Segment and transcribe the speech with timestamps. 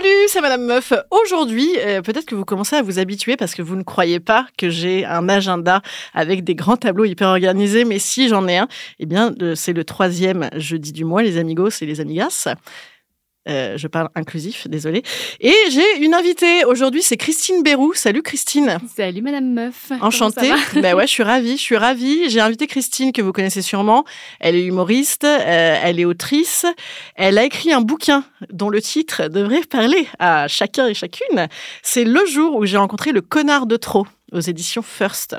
[0.00, 0.94] Salut, c'est Madame Meuf.
[1.10, 4.46] Aujourd'hui, euh, peut-être que vous commencez à vous habituer parce que vous ne croyez pas
[4.56, 5.82] que j'ai un agenda
[6.14, 8.68] avec des grands tableaux hyper organisés, mais si j'en ai un,
[8.98, 12.48] eh bien, euh, c'est le troisième jeudi du mois, les amigos et les amigas.
[13.50, 15.02] Euh, je parle inclusif, désolé.
[15.40, 17.94] Et j'ai une invitée aujourd'hui, c'est Christine Bérou.
[17.94, 18.78] Salut Christine.
[18.94, 19.90] Salut Madame Meuf.
[20.00, 20.52] Enchantée.
[20.74, 22.30] ben ouais, je suis ravie, je suis ravie.
[22.30, 24.04] J'ai invité Christine que vous connaissez sûrement.
[24.38, 26.64] Elle est humoriste, euh, elle est autrice.
[27.16, 31.48] Elle a écrit un bouquin dont le titre devrait parler à chacun et chacune.
[31.82, 35.36] C'est le jour où j'ai rencontré le connard de trop aux éditions First.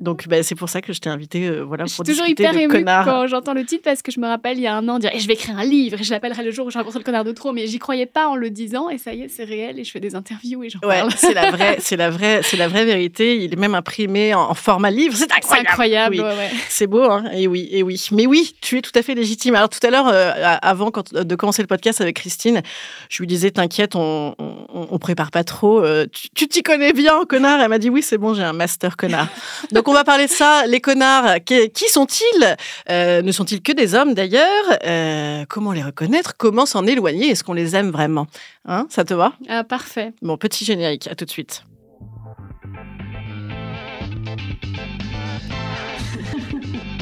[0.00, 2.28] Donc bah, c'est pour ça que je t'ai invité euh, voilà, je pour suis toujours
[2.28, 3.04] hyper émue connard.
[3.04, 5.10] quand j'entends le titre parce que je me rappelle il y a un an dire
[5.14, 7.04] Eh, je vais écrire un livre et je l'appellerai le jour où j'ai rencontré le
[7.04, 9.44] connard de trop mais j'y croyais pas en le disant et ça y est c'est
[9.44, 11.12] réel et je fais des interviews et j'en Ouais, parle.
[11.16, 13.36] c'est la vraie, c'est la vraie, c'est la vraie vérité.
[13.36, 15.14] Il est même imprimé en, en format livre.
[15.16, 15.68] C'est C'est incroyable.
[15.68, 16.14] incroyable.
[16.16, 16.22] Oui.
[16.22, 16.50] ouais, ouais.
[16.68, 18.04] C'est beau, hein Et oui, et oui.
[18.12, 19.54] Mais oui, tu es tout à fait légitime.
[19.54, 22.62] Alors tout à l'heure, euh, avant quand, de commencer le podcast avec Christine,
[23.10, 25.80] je lui disais t'inquiète, on, on, on prépare pas trop.
[25.84, 27.60] euh, tu tu t'y connais bien, connard.
[27.60, 29.28] Elle m'a dit oui, c'est bon, j'ai un master connard.
[29.72, 30.66] Donc on va parler de ça.
[30.66, 32.56] Les connards, qui, qui sont-ils?
[32.88, 34.44] Euh, Ne sont-ils que des hommes d'ailleurs?
[34.86, 36.34] Euh, Comment les reconnaître?
[36.38, 37.28] Comment s'en éloigner?
[37.30, 38.26] Est-ce qu'on les aime vraiment?
[38.66, 39.32] Hein Ça te va?
[39.48, 40.12] Ah, parfait.
[40.22, 41.08] Bon, petit générique.
[41.08, 41.64] À tout de suite.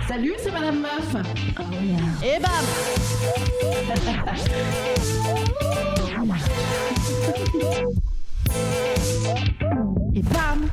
[0.09, 1.15] Salut, c'est Madame Meuf.
[2.25, 2.65] Et bam
[10.15, 10.69] Et bam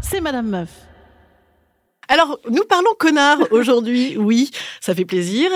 [0.00, 0.70] C'est Madame Meuf.
[2.08, 5.50] Alors, nous parlons connard aujourd'hui, oui, ça fait plaisir.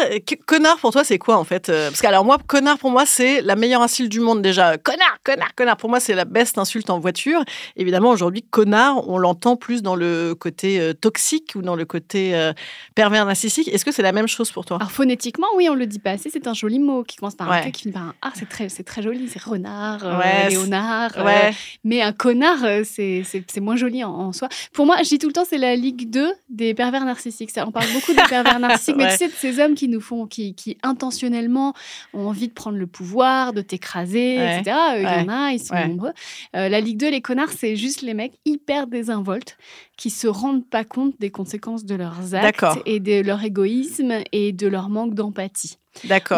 [0.47, 3.07] Connard pour toi, c'est quoi en fait Euh, Parce que alors moi, connard pour moi,
[3.07, 4.77] c'est la meilleure insulte du monde déjà.
[4.79, 5.77] Connard, connard, connard.
[5.79, 7.43] Pour moi, c'est la best insulte en voiture.
[7.77, 12.35] Évidemment, aujourd'hui, connard, on l'entend plus dans le côté euh, toxique ou dans le côté
[12.35, 12.53] euh,
[12.95, 13.69] pervers narcissique.
[13.69, 14.77] Est-ce que c'est la même chose pour toi?
[14.77, 16.29] Alors phonétiquement, oui, on le dit pas assez.
[16.31, 17.65] C'est un joli mot qui commence par un Ouais.
[17.65, 18.31] T, qui finit par un A.
[18.35, 19.29] C'est très, c'est très joli.
[19.29, 21.13] C'est renard, Ouais, léonard.
[21.17, 21.51] euh.
[21.85, 23.23] Mais un connard, c'est
[23.61, 24.49] moins joli en, en soi.
[24.75, 27.51] Pour moi, je dis tout le temps, c'est la Ligue 2 des pervers narcissiques.
[27.51, 29.11] Ça, on parle beaucoup des pervers narcissiques, mais Ouais.
[29.13, 31.73] tu sais, de ces hommes qui nous font, qui, qui intentionnellement
[32.15, 34.61] ont envie de prendre le pouvoir, de t'écraser, Ouais.
[34.61, 34.77] etc.
[34.95, 36.13] Euh, Il y en a, ils sont nombreux.
[36.55, 39.57] Euh, la Ligue 2, les connards, c'est juste les mecs hyper désinvoltes
[39.97, 44.53] qui se rendent pas compte des conséquences de leurs actes et de leur égoïsme et
[44.53, 45.79] de leur manque d'empathie.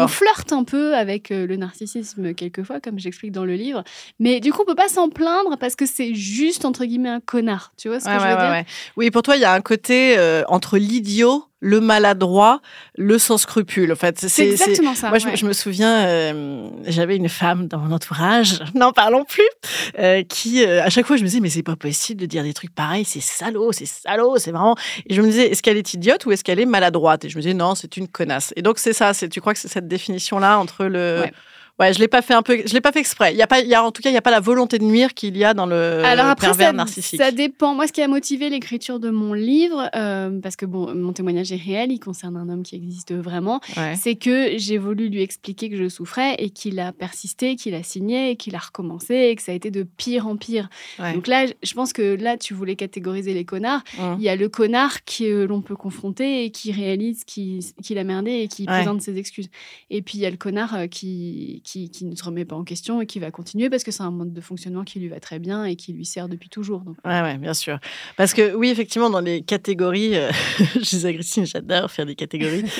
[0.03, 3.83] On flirte un peu avec euh, le narcissisme quelquefois, comme j'explique dans le livre,
[4.19, 7.19] mais du coup, on peut pas s'en plaindre parce que c'est juste entre guillemets un
[7.21, 7.73] connard.
[7.77, 8.73] Tu vois ce que Ouais, je veux ouais, dire?
[8.97, 12.61] Oui, pour toi, il y a un côté euh, entre l'idiot, le maladroit,
[12.95, 13.91] le sans scrupule.
[13.91, 15.09] En fait, C'est exactement ça.
[15.09, 15.35] Moi, je, ouais.
[15.35, 19.49] je me souviens, euh, j'avais une femme dans mon entourage, n'en parlons plus,
[19.97, 22.43] euh, qui, euh, à chaque fois, je me disais, mais c'est pas possible de dire
[22.43, 24.75] des trucs pareils, c'est salaud, c'est salaud, c'est vraiment.
[25.07, 27.25] Et je me disais, est-ce qu'elle est idiote ou est-ce qu'elle est maladroite?
[27.25, 28.53] Et je me disais, non, c'est une connasse.
[28.55, 31.21] Et donc, c'est ça, c'est, tu crois que c'est cette définition-là entre le.
[31.23, 31.33] Ouais.
[31.77, 33.33] Ouais, je l'ai pas fait un peu, je l'ai pas fait exprès.
[33.33, 34.39] Il y a pas, il y a, en tout cas, il y a pas la
[34.39, 37.19] volonté de nuire qu'il y a dans le Alors après, pervers ça, narcissique.
[37.19, 37.73] ça dépend.
[37.75, 41.51] Moi, ce qui a motivé l'écriture de mon livre, euh, parce que bon, mon témoignage
[41.51, 43.95] est réel, il concerne un homme qui existe vraiment, Ouais.
[44.01, 47.83] c'est que j'ai voulu lui expliquer que je souffrais et qu'il a persisté, qu'il a
[47.83, 50.69] signé, et qu'il a recommencé et que ça a été de pire en pire.
[50.97, 51.13] Ouais.
[51.13, 53.81] Donc là, je pense que là, tu voulais catégoriser les connards.
[53.99, 54.15] Hum.
[54.17, 58.05] Il y a le connard que l'on peut confronter et qui réalise qu'il qu'il a
[58.05, 59.49] merdé et qui présente ses excuses.
[59.89, 62.55] Et puis il y a le connard euh, qui, qui, qui ne se remet pas
[62.55, 65.09] en question et qui va continuer parce que c'est un mode de fonctionnement qui lui
[65.09, 66.81] va très bien et qui lui sert depuis toujours.
[66.81, 67.79] Donc, Ouais, ouais, bien sûr.
[68.15, 70.31] Parce que oui, effectivement, dans les catégories, euh,
[70.75, 72.63] je disais Christine, j'adore faire des catégories.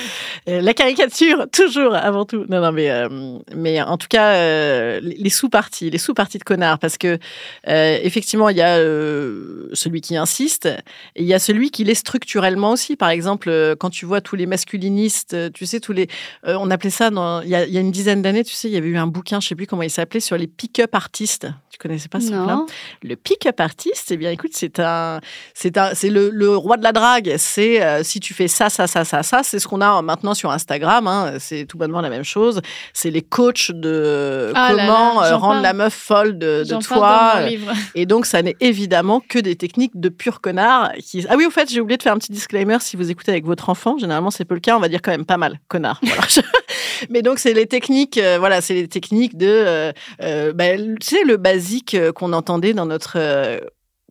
[0.47, 2.45] Euh, la caricature, toujours, avant tout.
[2.49, 6.77] Non, non, mais, euh, mais en tout cas, euh, les sous-parties, les sous-parties de connards,
[6.77, 7.17] parce que
[7.67, 10.65] euh, effectivement, il y a euh, celui qui insiste,
[11.15, 12.95] et il y a celui qui l'est structurellement aussi.
[12.95, 16.07] Par exemple, euh, quand tu vois tous les masculinistes, euh, tu sais, tous les,
[16.45, 18.53] euh, on appelait ça, dans, il, y a, il y a une dizaine d'années, tu
[18.53, 20.47] sais, il y avait eu un bouquin, je sais plus comment il s'appelait, sur les
[20.47, 21.47] pick-up artistes.
[21.69, 22.65] Tu connaissais pas ce truc-là
[23.03, 25.19] le pick-up artist, eh bien, écoute, c'est un,
[25.53, 27.35] c'est un, c'est le, le roi de la drague.
[27.37, 30.33] C'est euh, si tu fais ça, ça, ça, ça, ça, c'est ce qu'on a maintenant
[30.33, 31.07] sur Instagram.
[31.07, 31.33] hein.
[31.39, 32.61] c'est tout bonnement la même chose.
[32.93, 35.63] C'est les coachs de Ah comment là, euh, rendre parle.
[35.63, 37.41] la meuf folle de, toi.
[37.93, 40.91] Et donc, ça n'est évidemment que des techniques de pur connard.
[41.03, 41.25] Qui...
[41.29, 42.77] Ah oui, au fait, j'ai oublié de faire un petit disclaimer.
[42.81, 44.75] Si vous écoutez avec votre enfant, généralement, c'est peu le cas.
[44.75, 45.99] On va dire quand même pas mal connard.
[46.15, 46.21] Voilà.
[47.09, 49.91] Mais donc, c'est les techniques, euh, voilà, c'est les techniques de, euh,
[50.21, 53.59] euh, bah, tu sais, le basique euh, qu'on entendait dans notre euh,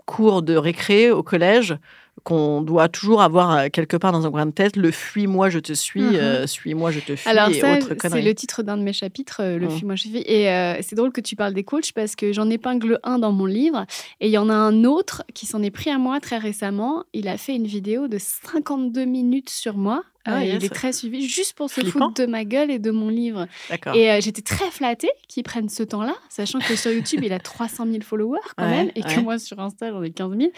[0.07, 1.77] cours de récré au collège
[2.23, 5.73] qu'on doit toujours avoir quelque part dans un coin de tête, le fuis-moi, je te
[5.75, 6.15] suis, Mhm.
[6.15, 7.77] euh, suis-moi, je te fuis, Alors et ça,
[8.09, 9.71] c'est le titre d'un de mes chapitres, le Mm.
[9.71, 10.17] film Moi je suis.
[10.19, 13.33] Et euh, c'est drôle que tu parles des coachs parce que j'en épingle un dans
[13.33, 13.85] mon livre
[14.21, 17.05] et il y en a un autre qui s'en est pris à moi très récemment.
[17.13, 20.57] Il a fait une vidéo de 52 minutes sur moi Ah, Euh, yes.
[20.59, 22.07] Il est très suivi juste pour se Flippant.
[22.09, 23.47] foutre de ma gueule et de mon livre.
[23.95, 27.39] Et euh, j'étais très flattée qu'ils prennent ce temps-là, sachant que sur YouTube, il a
[27.39, 30.51] 300 000 followers quand Ouais, même, et que moi, sur Insta, j'en ai 15 000.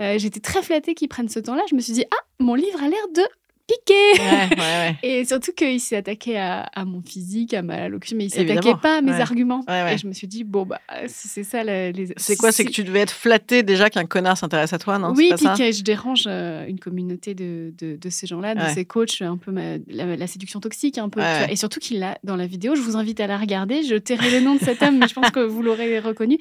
[0.00, 1.62] Euh, j'étais très flattée qu'ils prennent ce temps-là.
[1.70, 3.22] Je me suis dit, ah, mon livre a l'air de
[3.66, 4.96] piquer Ouais, ouais, ouais.
[5.02, 8.74] Et surtout qu'il s'est attaqué à, à mon physique, à ma locution, mais il s'attaquait
[8.80, 9.64] pas à mes arguments.
[9.68, 12.08] Et je me suis dit, bon, bah, si c'est ça, les.
[12.16, 15.12] C'est quoi C'est que tu devais être flatté déjà qu'un connard s'intéresse à toi, non?
[15.16, 18.84] Oui, puis que je dérange euh, une communauté de, de, de ces gens-là, de ces
[18.84, 21.20] coachs, un peu ma- la, la séduction toxique, un peu.
[21.48, 22.74] Et surtout qu'il l'a dans la vidéo.
[22.74, 23.82] Je vous invite à la regarder.
[23.82, 26.38] Je tairai le nom de cet homme, mais je pense que vous l'aurez reconnu.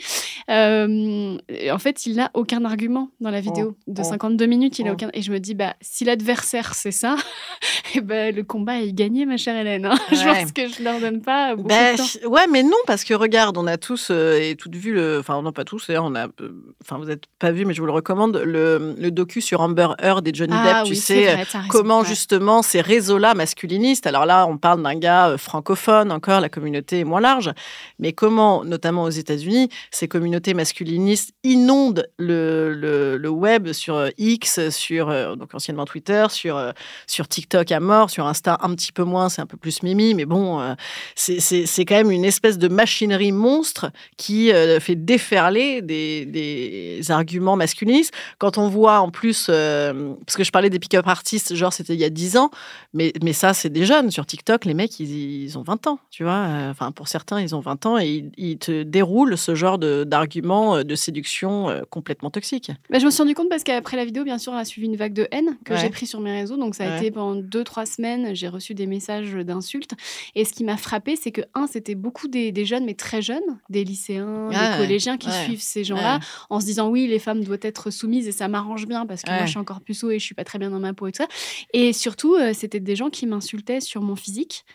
[0.50, 1.38] Euh,
[1.72, 3.78] en fait, il n'a aucun argument dans la vidéo.
[3.88, 4.94] de oh, 52 minutes, il a oh.
[4.94, 5.10] aucun.
[5.14, 7.15] Et je me dis, bah, si l'adversaire c'est ça,
[7.96, 9.86] et ben le combat est gagné, ma chère Hélène.
[9.86, 9.96] hein.
[10.12, 12.30] je pense que je leur donne pas beaucoup Ben, de temps.
[12.30, 15.20] ouais, mais non, parce que regarde, on a tous euh, et toutes vu le.
[15.20, 16.28] Enfin, non, pas tous, d'ailleurs, on a.
[16.42, 16.52] euh,
[16.84, 19.88] Enfin, vous n'êtes pas vu, mais je vous le recommande, le, le docu sur Amber
[20.00, 21.30] Heard et Johnny Ah Depp, tu sais.
[21.30, 22.06] euh, vrai, t'as raison, Comment ouais.
[22.06, 27.04] justement ces réseaux-là masculinistes, alors là on parle d'un gars francophone, encore la communauté est
[27.04, 27.52] moins large,
[27.98, 34.70] mais comment notamment aux États-Unis ces communautés masculinistes inondent le, le, le web sur X,
[34.70, 35.08] sur
[35.38, 36.74] donc anciennement Twitter, sur,
[37.08, 40.14] sur TikTok à mort, sur Insta un petit peu moins, c'est un peu plus mimi,
[40.14, 40.74] mais bon, euh,
[41.16, 47.56] c'est- quand même une espèce de machinerie monstre qui euh, fait déferler des, des arguments
[47.56, 48.14] masculinistes.
[48.40, 51.94] Quand on voit en plus, euh, parce que je parlais des pick-up artistes, genre c'était
[51.94, 52.50] il y a 10 ans,
[52.94, 54.12] mais, mais ça c'est des jeunes.
[54.12, 56.48] Sur TikTok, les mecs, ils, ils ont 20 ans, tu vois.
[56.70, 60.84] Enfin, pour certains, ils ont 20 ans et ils, ils te déroulent ce genre d'arguments
[60.84, 62.72] de, séduction complètement toxiques.
[62.90, 64.96] Bah, je me suis rendu compte parce qu'après la vidéo, bien sûr, a suivi une
[64.96, 65.80] vague de haine que Ouais.
[65.80, 66.56] j'ai pris sur mes réseaux.
[66.58, 66.95] Donc, ça a Ouais.
[66.98, 69.92] Été pendant deux, trois semaines, j'ai reçu des messages d'insultes.
[70.36, 73.22] Et ce qui m'a frappé, c'est que, un, c'était beaucoup des, des jeunes, mais très
[73.22, 76.20] jeunes, des lycéens, des collégiens qui suivent ces gens-là
[76.50, 79.30] en se disant, oui, les femmes doivent être soumises et ça m'arrange bien parce que
[79.38, 81.12] moi, je suis encore puceau et je suis pas très bien dans ma peau et
[81.12, 81.28] tout ça.
[81.74, 84.66] Et surtout, euh, c'était des gens qui m'insultaient sur mon physique.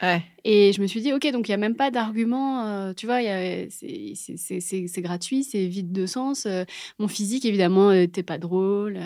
[0.45, 3.05] Et je me suis dit, ok, donc il n'y a même pas d'argument, euh, tu
[3.05, 3.19] vois,
[3.71, 6.47] c'est- gratuit, c'est vide de sens.
[6.47, 6.65] euh,
[6.99, 8.99] mon physique, évidemment, t'es pas drôle,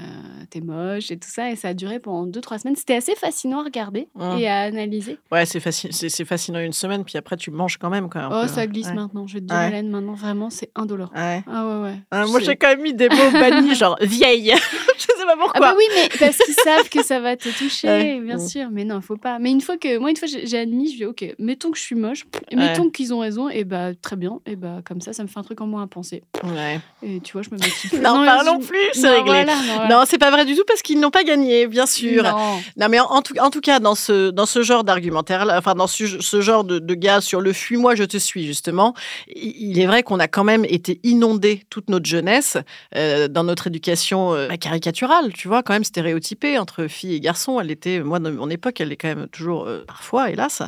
[0.50, 1.50] t'es moche et tout ça.
[1.50, 2.76] Et ça a duré pendant deux, trois semaines.
[2.76, 4.38] C'était assez fascinant à regarder Mmh.
[4.38, 5.18] et à analyser.
[5.30, 8.08] Ouais, c'est fascinant, c'est fascinant une semaine, puis après tu manges quand même.
[8.14, 8.48] Un oh, peu.
[8.48, 8.94] ça glisse Ouais.
[8.94, 9.68] maintenant, je te dire, Ouais.
[9.68, 11.10] Hélène, maintenant, vraiment, c'est indolore.
[11.14, 11.42] Ouais.
[11.50, 11.94] Ah ouais, ouais.
[12.10, 14.52] Ah, moi j'ai quand même mis des mots bannis, genre vieille.
[14.96, 15.52] je sais pas pourquoi.
[15.54, 18.48] Ah bah oui, mais parce qu'ils savent que ça va te toucher, bien Mm.
[18.48, 18.68] sûr.
[18.70, 19.38] Mais non, faut pas.
[19.38, 21.82] Mais une fois que moi, une fois, j'ai admis, je dis ok, mettons que je
[21.82, 25.12] suis moche, et mettons qu'ils ont raison, et bah très bien, et bah comme ça,
[25.12, 26.22] ça me fait un truc en moins à penser.
[26.44, 26.80] Ouais.
[27.02, 27.56] Et tu vois, je me.
[28.02, 29.44] N'en parlons plus, c'est réglé.
[29.44, 29.88] voilà.
[29.90, 32.22] Non, c'est pas vrai du tout parce qu'ils n'ont pas gagné, bien sûr.
[32.22, 32.58] Non.
[32.76, 36.78] Non, mais en, en tout, cas, dans ce, genre d'argumentaire, enfin, dans ce, genre de,
[36.78, 38.94] de gars sur le fuis-moi, je te suis, justement,
[39.28, 42.56] il est vrai qu'on a quand même été inondé toute notre jeunesse
[42.96, 47.60] euh, dans notre éducation euh, caricaturale, tu vois, quand même stéréotypée entre filles et garçons.
[47.60, 50.62] Elle était, moi, dans mon époque, elle est quand même toujours, euh, parfois, hélas.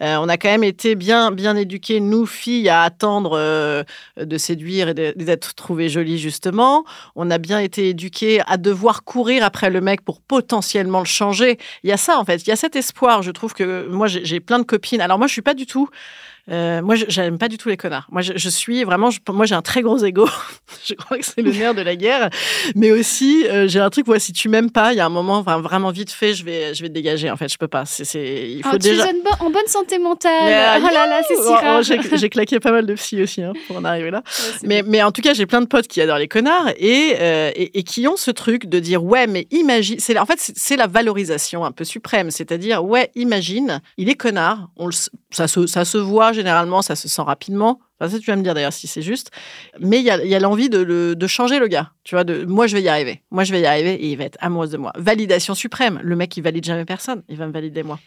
[0.00, 3.84] On a quand même été bien, bien éduqués, nous, filles, à attendre
[4.16, 6.84] de séduire et d'être trouvées jolies, justement.
[7.16, 11.58] On a bien été éduqués à devoir courir après le mec pour potentiellement le changer.
[11.82, 12.42] Il y a ça, en fait.
[12.42, 13.22] Il y a cet espoir.
[13.22, 15.00] Je trouve que moi, j'ai plein de copines.
[15.00, 15.88] Alors, moi, je suis pas du tout.
[16.50, 18.06] Euh, moi, je- j'aime pas du tout les connards.
[18.10, 19.10] Moi, je, je suis vraiment.
[19.10, 20.28] je- moi, j'ai un très gros ego.
[20.84, 22.28] je crois que c'est le nerf de la guerre.
[22.74, 24.06] Mais aussi, euh, j'ai un truc.
[24.08, 26.44] Ouais, si tu m'aimes pas, il y a un moment, enfin, vraiment vite fait, je
[26.44, 27.30] vais, je vais te dégager.
[27.30, 27.84] En fait, je peux pas.
[27.86, 29.06] C'est, c'est, il faut Ah, tu déjà.
[29.06, 30.32] es en bo- en bonne santé mentale.
[30.42, 31.82] Euh, oh là là, c'est si Oh, oh, rare.
[31.82, 34.18] j'ai, j'ai claqué pas mal de psy aussi hein, pour en arriver là.
[34.26, 37.14] Ouais, Mais, mais en tout cas, j'ai plein de potes qui adorent les connards et,
[37.20, 39.98] euh, et, et qui ont ce truc de dire ouais, mais imagine.
[39.98, 42.30] C'est, en fait, c'est, la valorisation un peu suprême.
[42.30, 44.68] C'est-à-dire, ouais, imagine, il est connard.
[44.76, 47.80] On le, s- ça, se, ça se voit généralement, ça se sent rapidement.
[47.98, 49.30] Enfin, ça, tu vas me dire d'ailleurs si c'est juste.
[49.80, 51.90] Mais il y a, a l'envie de, le- de changer le gars.
[52.04, 53.22] Tu vois, de moi, je vais y arriver.
[53.30, 54.92] Moi, je vais y arriver et il va être amoureux de moi.
[54.96, 56.00] Validation suprême.
[56.02, 57.22] Le mec, il valide jamais personne.
[57.28, 57.98] Il va me valider moi.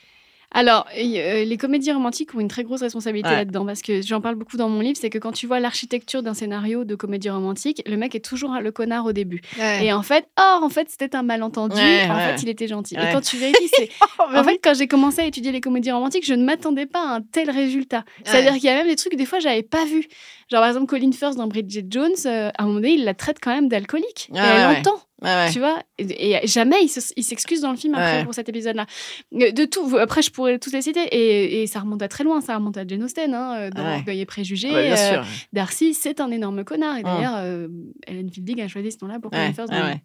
[0.57, 3.35] Alors, euh, les comédies romantiques ont une très grosse responsabilité Ouais.
[3.35, 6.23] là-dedans parce que j'en parle beaucoup dans mon livre, c'est que quand tu vois l'architecture
[6.23, 9.41] d'un scénario de comédie romantique, le mec est toujours le connard au début.
[9.81, 11.75] Et en fait, oh, en fait, c'était un malentendu.
[11.75, 12.95] Ouais, en fait, il était gentil.
[12.95, 15.91] Et quand tu vérifies, c'est Oh, En fait, quand j'ai commencé à étudier les comédies
[15.91, 18.03] romantiques, je ne m'attendais pas à un tel résultat.
[18.23, 20.07] C'est-à-dire qu'il y a même des trucs que des fois, j'avais pas vu.
[20.51, 23.13] Genre, par exemple, Colin Firth dans Bridget Jones, euh, à un moment donné, il la
[23.13, 24.29] traite quand même d'alcoolique.
[24.33, 25.49] Et elle l'entend, Ouais.
[25.51, 25.81] tu vois.
[25.97, 28.23] Et, et jamais il se- s'excuse dans le film après Ouais.
[28.25, 28.85] pour cet épisode-là.
[29.31, 31.01] De tout, après, je pourrais tous les citer.
[31.11, 32.39] Et, et ça remonte à très loin.
[32.41, 33.95] Ça remonte à Jane Austen, hein, euh, dans Ouais.
[33.95, 34.71] Orgueil et Préjugés.
[34.71, 35.23] Ouais, bien Euh.
[35.53, 36.97] Darcy, c'est un énorme connard.
[36.97, 37.05] Et Mm.
[37.05, 37.67] d'ailleurs, euh,
[38.05, 40.01] Ellen Fielding a choisi ce nom-là pour Colin Ouais, Firth ouais, dans ouais.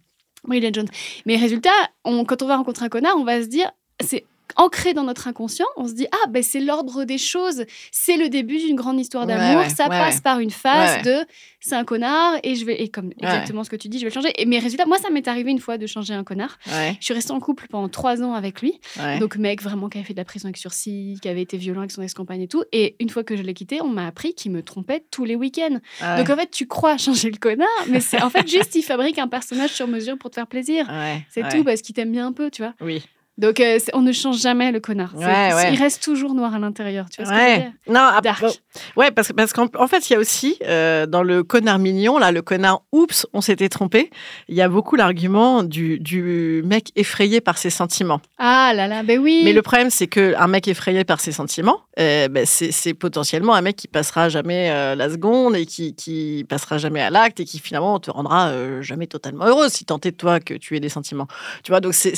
[0.48, 0.88] Bridget Jones.
[1.26, 1.70] Mais résultat,
[2.04, 3.70] on, quand on va rencontrer un connard, on va se dire,
[4.02, 4.24] c'est
[4.56, 5.66] ancré dans notre inconscient.
[5.76, 9.26] On se dit ah ben c'est l'ordre des choses, c'est le début d'une grande histoire
[9.26, 9.62] d'amour.
[9.62, 11.24] ouais, ça ouais, passe par une phase de
[11.60, 14.10] c'est un connard et je vais et comme exactement ce que tu dis, je vais
[14.10, 14.32] le changer.
[14.36, 16.58] Et mes résultats, moi ça m'est arrivé une fois de changer un connard.
[16.70, 18.80] Ouais, Je suis restée en couple pendant trois ans avec lui.
[19.20, 21.80] Donc, mec vraiment qui avait fait de la prison avec sursis, qui avait été violent
[21.80, 22.64] avec son ex-compagne et tout.
[22.72, 25.36] Et une fois que je l'ai quitté, on m'a appris qu'il me trompait tous les
[25.36, 25.78] week-ends.
[26.00, 26.16] Ouais.
[26.18, 29.18] Donc, en fait, tu crois changer le connard, mais c'est en fait juste, il fabrique
[29.18, 30.86] un personnage sur mesure pour te faire plaisir.
[30.88, 32.74] Ouais, C'est tout parce qu'il t'aime bien un peu, tu vois.
[32.80, 33.02] Oui.
[33.38, 35.10] Donc, euh, on ne change jamais le connard.
[35.16, 35.72] C'est- Ouais, ouais.
[35.72, 37.06] Il reste toujours noir à l'intérieur.
[37.10, 37.58] Tu vois ce que je veux Ouais.
[37.60, 37.72] dire?
[37.88, 38.42] Non, ah, Dark.
[38.42, 38.52] bon,
[38.96, 41.78] ouais, parce que parce qu'en en fait, il y a aussi euh, dans le connard
[41.78, 44.10] mignon, là, le connard oups, on s'était trompé.
[44.48, 48.20] Il y a beaucoup l'argument du, du mec effrayé par ses sentiments.
[48.38, 49.40] Ah là là, ben oui.
[49.44, 53.54] Mais le problème, c'est que un mec effrayé par ses sentiments, euh, ben, c'est potentiellement
[53.54, 57.44] un mec qui passera jamais la seconde et qui, qui passera jamais à l'acte et
[57.46, 60.80] qui finalement te rendra jamais totalement heureuse si tant est de toi que tu aies
[60.80, 61.26] des sentiments.
[61.64, 62.14] Tu vois, donc c'est-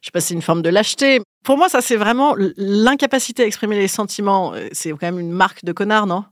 [0.00, 1.20] je sais pas, si c'est une forme de lâcheté.
[1.44, 4.54] Pour moi, ça c'est vraiment l'incapacité à exprimer les sentiments.
[4.54, 6.24] euh, C'est quand même une marque de connard, non?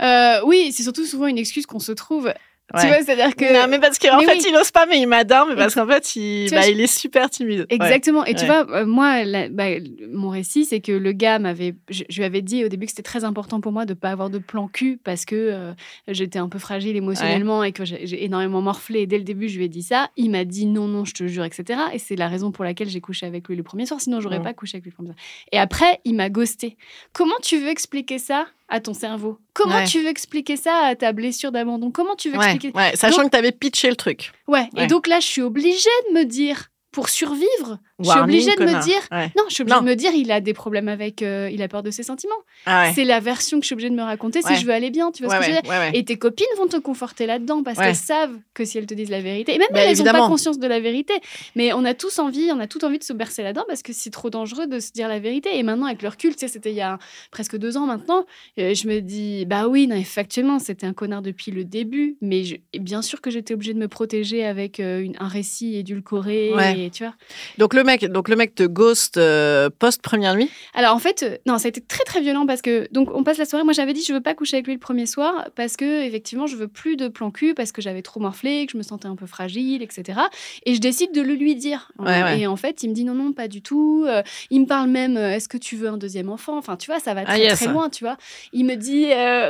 [0.00, 2.32] Euh, oui, c'est surtout souvent une excuse qu'on se trouve.
[2.78, 3.52] Tu vois, c'est-à-dire que.
[3.52, 4.44] Non, mais parce qu'en fait, oui.
[4.48, 6.80] il ose pas, mais il m'adore, mais parce qu'en fait, il, vois, bah, je- il
[6.80, 7.60] est super timide.
[7.60, 7.66] Ouais.
[7.70, 8.24] Exactement.
[8.24, 8.46] Et tu Ouais.
[8.64, 9.64] vois, moi, la- bah,
[10.10, 11.74] mon récit, c'est que le gars m'avait.
[11.88, 13.98] Je, je lui avais dit au début que c'était très important pour moi de ne
[13.98, 15.72] pas avoir de plan cul parce que euh,
[16.08, 19.00] j'étais un peu fragile émotionnellement et que j'ai énormément morflé.
[19.00, 20.08] Et dès le début, je lui ai dit ça.
[20.16, 21.80] Il m'a dit non, non, je te jure, etc.
[21.92, 24.00] Et c'est la raison pour laquelle j'ai couché avec lui le premier soir.
[24.00, 25.16] Sinon, j'aurais pas couché avec lui le premier soir.
[25.52, 26.76] Et après, il m'a ghosté.
[27.12, 28.46] Comment tu veux expliquer ça?
[28.70, 29.84] À ton cerveau Comment Ouais.
[29.84, 31.90] tu veux expliquer ça à ta blessure d'abandon?
[31.90, 32.76] Comment tu veux Ouais, expliquer?
[32.78, 34.32] ouais, sachant Donc- que tu avais pitché le truc.
[34.48, 34.68] Ouais.
[34.74, 34.84] Ouais.
[34.84, 38.64] Et donc là, je suis obligée de me dire, pour survivre, je suis obligée de
[38.64, 39.30] me dire Ouais.
[39.36, 39.82] non, je suis obligée Non.
[39.84, 41.22] de me dire, il a des problèmes avec.
[41.22, 42.34] euh, il a peur de ses sentiments.
[42.66, 42.92] Ah ouais.
[42.94, 44.54] C'est la version que je suis obligée de me raconter Ouais.
[44.54, 45.10] si je veux aller bien.
[45.12, 45.90] Tu vois ce que je veux dire.
[45.94, 49.10] Et tes copines vont te conforter là-dedans parce qu'elles savent que si elles te disent
[49.10, 51.14] la vérité, et même Bah, elles n'ont pas conscience de la vérité,
[51.56, 53.92] mais on a tous envie, on a tout envie de se bercer là-dedans parce que
[53.92, 55.58] c'est trop dangereux de se dire la vérité.
[55.58, 56.98] Et maintenant, avec le recul, tu sais, c'était il y a
[57.30, 58.24] presque deux ans maintenant,
[58.58, 62.44] euh, je me dis, bah oui, non, factuellement, c'était un connard depuis le début, mais
[62.44, 66.52] je- bien sûr que j'étais obligée de me protéger avec euh, une- un récit édulcoré,
[66.76, 67.14] et, tu vois.
[67.58, 70.50] Donc le mec, donc le mec te ghost euh, post première nuit?
[70.74, 73.22] Alors en fait, euh, non, ça a été très très violent parce que donc on
[73.24, 73.64] passe la soirée.
[73.64, 76.46] Moi j'avais dit je veux pas coucher avec lui le premier soir parce que effectivement
[76.46, 79.06] je veux plus de plan cul parce que j'avais trop morflé, que je me sentais
[79.08, 80.20] un peu fragile, etc.
[80.64, 81.92] Et je décide de le lui dire.
[81.98, 82.40] Ouais, ouais.
[82.40, 84.04] Et en fait il me dit non non pas du tout.
[84.06, 86.56] Euh, il me parle même est-ce que tu veux un deuxième enfant?
[86.56, 87.58] Enfin tu vois ça va Ah, très yes.
[87.60, 88.16] très loin tu vois.
[88.52, 89.06] Il me dit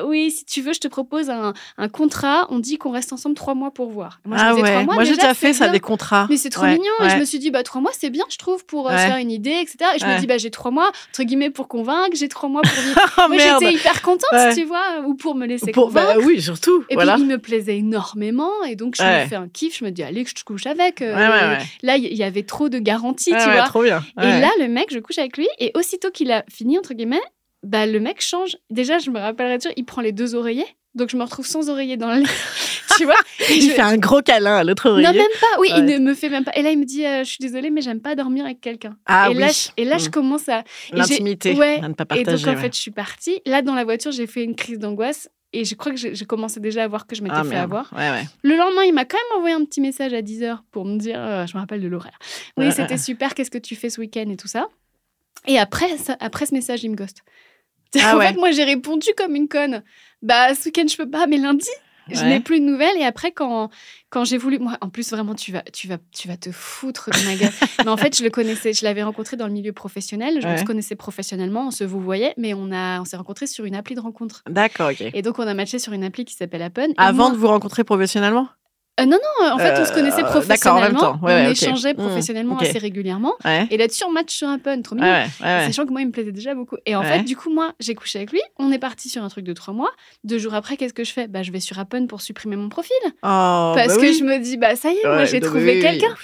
[0.06, 2.46] oui si tu veux je te propose un, un contrat.
[2.50, 4.20] On dit qu'on reste ensemble trois mois pour voir.
[4.24, 4.84] Moi, ah ouais.
[4.84, 5.72] mois, Moi j'ai déjà, fait ça bien.
[5.74, 6.26] des contrats.
[6.30, 6.92] Mais c'est trop Ouais, mignon.
[7.04, 8.98] Et je me suis dit, bah, trois mois, c'est bien, je trouve, pour euh, Ouais.
[8.98, 9.76] se faire une idée, etc.
[9.94, 10.14] Et je Ouais.
[10.14, 13.00] me dis, bah, j'ai trois mois, entre guillemets, pour convaincre, j'ai trois mois pour vivre.
[13.18, 14.54] Oh Moi, j'étais hyper contente, Ouais.
[14.54, 16.26] tu vois, ou pour me laisser Pour, bah convaincre.
[16.26, 16.84] oui, surtout.
[16.88, 17.14] Et voilà.
[17.14, 18.50] puis, il me plaisait énormément.
[18.68, 19.78] Et donc, je me fais un kiff.
[19.78, 21.02] Je me dis, allez, que je te couche avec.
[21.02, 21.56] euh.
[21.82, 23.62] Là, il y avait trop de garanties, tu vois.
[23.64, 24.02] trop bien.
[24.20, 25.48] Et là, le mec, je couche avec lui.
[25.58, 27.20] Et aussitôt qu'il a fini, entre guillemets,
[27.62, 28.56] bah, le mec change.
[28.70, 30.66] Déjà, je me rappellerai toujours, il prend les deux oreillers.
[30.94, 32.26] Donc, je me retrouve sans oreiller dans le lit.
[32.96, 33.14] tu vois
[33.48, 35.06] Et il je- fait un gros câlin à l'autre oreiller.
[35.06, 35.60] Non, même pas.
[35.60, 36.52] Oui, il ne me fait même pas.
[36.56, 38.96] Et là, il me dit euh, Je suis désolée, mais j'aime pas dormir avec quelqu'un.
[39.06, 39.52] Ah et, là, oui.
[39.76, 40.10] je- et là, je Mm.
[40.10, 40.60] commence à.
[40.92, 41.78] et L'intimité, Ouais.
[41.82, 42.44] à ne pas Et partager.
[42.44, 42.62] donc, en ouais.
[42.64, 43.40] fait, je suis partie.
[43.46, 45.28] Là, dans la voiture, j'ai fait une crise d'angoisse.
[45.52, 47.92] Et je crois que j'ai commencé déjà à voir que je m'étais ah, fait avoir.
[47.92, 48.22] Ouais, ouais.
[48.42, 51.16] Le lendemain, il m'a quand même envoyé un petit message à 10h pour me dire
[51.18, 52.16] euh, Je me rappelle de l'horaire.
[52.56, 53.34] Oui, c'était super.
[53.34, 54.68] Qu'est-ce que tu fais ce week-end et tout ça.
[55.48, 57.22] Et après, ça- après ce message, il me ghost.
[58.02, 58.28] Ah en ouais.
[58.28, 59.82] fait, moi, j'ai répondu comme une conne.
[60.22, 61.66] Bah, ce week-end, je peux pas, mais lundi,
[62.12, 62.96] je n'ai plus de nouvelles.
[62.98, 63.70] Et après, quand,
[64.10, 64.58] quand j'ai voulu.
[64.58, 67.50] Moi, en plus, vraiment, tu vas, tu, vas, tu vas te foutre de ma gueule.
[67.84, 68.72] mais en fait, je le connaissais.
[68.72, 70.40] Je l'avais rencontré dans le milieu professionnel.
[70.40, 70.56] Je Ouais.
[70.58, 71.68] se connaissais professionnellement.
[71.68, 74.42] On se vous voyait, mais on, a, on s'est rencontrés sur une appli de rencontre.
[74.48, 75.02] D'accord, ok.
[75.14, 76.92] Et donc, on a matché sur une appli qui s'appelle Appen.
[76.96, 78.48] Avant moi- de vous rencontrer professionnellement?
[79.00, 80.40] Euh, non, non, en fait, on se Euh, connaissait d'accord, en
[80.80, 81.00] même professionnellement.
[81.00, 81.12] temps.
[81.22, 83.34] Ouais, on ouais, échangeait Mmh, professionnellement assez régulièrement.
[83.44, 83.66] Ouais.
[83.70, 84.82] Et là-dessus, on match sur Appen.
[84.82, 85.26] Trop Ouais, mignon.
[85.40, 86.76] Sachant que moi, il me plaisait déjà beaucoup.
[86.86, 88.40] Et en fait, du coup, moi, j'ai couché avec lui.
[88.58, 89.90] On est parti sur un truc de trois mois.
[90.24, 91.26] Deux jours après, qu'est-ce que je fais?
[91.28, 92.94] Bah, Je vais sur Appen pour supprimer mon profil.
[93.04, 94.14] Oh, parce bah que oui.
[94.18, 96.14] je me dis, bah ça y est, moi, j'ai trouvé oui, quelqu'un.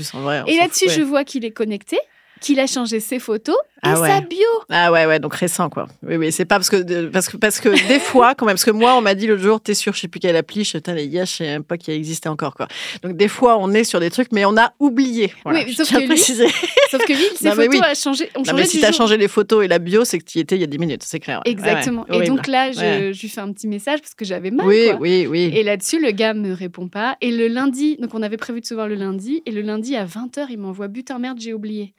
[0.47, 1.99] Et là-dessus, je vois qu'il est connecté,
[2.41, 4.09] qu'il a changé ses photos et Ah ouais.
[4.09, 4.39] sa bio.
[4.71, 5.87] Ah ouais, ouais, donc récent, quoi.
[6.03, 8.65] Oui, oui, c'est pas parce que, parce que, parce que des fois, quand même, parce
[8.65, 10.79] que moi, on m'a dit l'autre jour, t'es sûr, je sais plus quelle appli, je
[10.93, 12.69] les gars, je sais même pas qu'il existait encore, quoi.
[13.03, 15.33] Donc, des fois, on est sur des trucs, mais on a oublié.
[15.45, 16.19] Voilà, Oui, sauf que lui.
[16.19, 17.81] Sauf que lui, ses Non, photos oui.
[17.83, 20.19] a changé, ont Non, changé mais si t'as changé les photos et la bio, c'est
[20.19, 21.43] que tu y étais il y a 10 minutes, c'est clair.
[21.45, 21.51] ouais.
[21.51, 22.03] Exactement.
[22.03, 22.37] Ouais, et horrible.
[22.37, 24.67] donc là, je, je lui fais un petit message parce que j'avais mal.
[24.67, 24.97] Oui, quoi.
[25.01, 25.51] oui, oui.
[25.55, 27.17] Et là-dessus, le gars me répond pas.
[27.21, 29.97] Et le lundi, donc on avait prévu de se voir le lundi, et le lundi
[29.97, 31.93] à 20h, il m'envoie Putain, merde, j'ai oublié.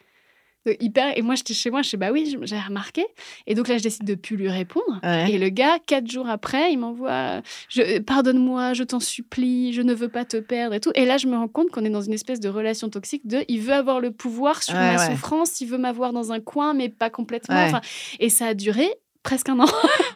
[0.79, 1.17] Hyper.
[1.17, 3.05] Et moi, j'étais chez moi, je sais, bah oui, j'ai remarqué.
[3.45, 4.99] Et donc là, je décide de plus lui répondre.
[5.03, 5.31] Ouais.
[5.31, 9.93] Et le gars, quatre jours après, il m'envoie je, Pardonne-moi, je t'en supplie, je ne
[9.93, 10.91] veux pas te perdre et tout.
[10.95, 13.43] Et là, je me rends compte qu'on est dans une espèce de relation toxique de
[13.47, 15.11] il veut avoir le pouvoir sur Ouais, ma ouais.
[15.11, 17.55] souffrance, il veut m'avoir dans un coin, mais pas complètement.
[17.65, 17.81] Enfin,
[18.19, 18.87] et ça a duré
[19.23, 19.65] presque un an.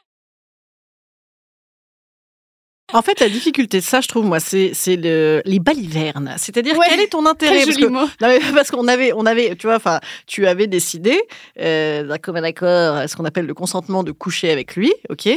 [2.94, 6.34] En fait, la difficulté de ça, je trouve, moi, c'est c'est le- les balivernes.
[6.38, 6.86] C'est-à-dire, Ouais.
[6.90, 7.64] quel est ton intérêt?
[7.64, 8.00] Parce joli que- mot.
[8.22, 11.22] Non, mais parce qu'on avait, on avait, tu vois, enfin, tu avais décidé
[11.60, 15.28] euh, d'un commun accord, ce qu'on appelle le consentement de coucher avec lui, ok?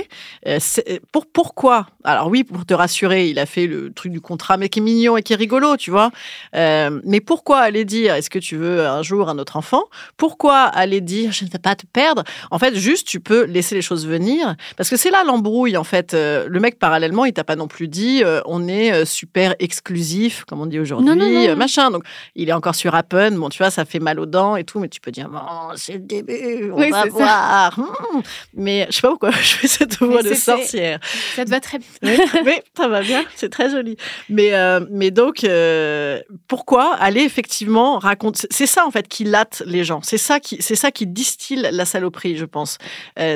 [0.46, 1.86] Euh, c'est- pour pourquoi?
[2.04, 4.82] Alors oui, pour te rassurer, il a fait le truc du contrat, mais qui est
[4.82, 6.10] mignon et qui est rigolo, tu vois?
[6.54, 9.84] Euh, mais pourquoi aller dire, est-ce que tu veux un jour un autre enfant?
[10.16, 12.24] Pourquoi aller dire, je ne veux pas te perdre?
[12.50, 15.76] En fait, juste, tu peux laisser les choses venir, parce que c'est là l'embrouille.
[15.76, 18.92] En fait, Euh, le mec parallèlement, il t'a pas non plus dit, euh, on est
[18.92, 21.90] euh, super exclusif, comme on dit aujourd'hui, machin.
[21.90, 23.32] Donc il est encore sur Appen.
[23.36, 25.40] Bon, tu vois, ça fait mal aux dents et tout, mais tu peux dire, bon,
[25.76, 27.78] c'est le début, on Oui, va voir.
[27.78, 28.20] Hmm.
[28.54, 31.00] Mais je sais pas pourquoi je fais cette voix de sorcière.
[31.36, 31.88] Ça te va très bien.
[32.02, 33.96] Oui, oui, ça va bien, c'est très joli.
[34.28, 39.62] Mais, euh, mais donc, euh, pourquoi aller effectivement raconter C'est ça en fait qui latte
[39.66, 40.00] les gens.
[40.02, 42.78] C'est ça qui, c'est ça qui distille la saloperie, je pense.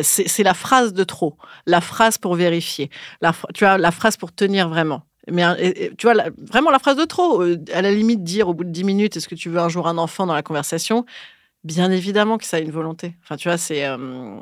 [0.03, 1.37] C'est c'est la phrase de trop,
[1.67, 5.03] la phrase pour vérifier, la, tu vois, la phrase pour tenir vraiment.
[5.31, 7.43] Mais euh, tu vois, la- vraiment la phrase de trop.
[7.43, 9.69] euh, à la limite, dire au bout de 10 minutes, est-ce que tu veux un
[9.69, 11.05] jour un enfant dans la conversation?
[11.65, 13.15] Bien évidemment que ça a une volonté.
[13.23, 13.85] Enfin, tu vois, c'est.
[13.85, 14.39] euh,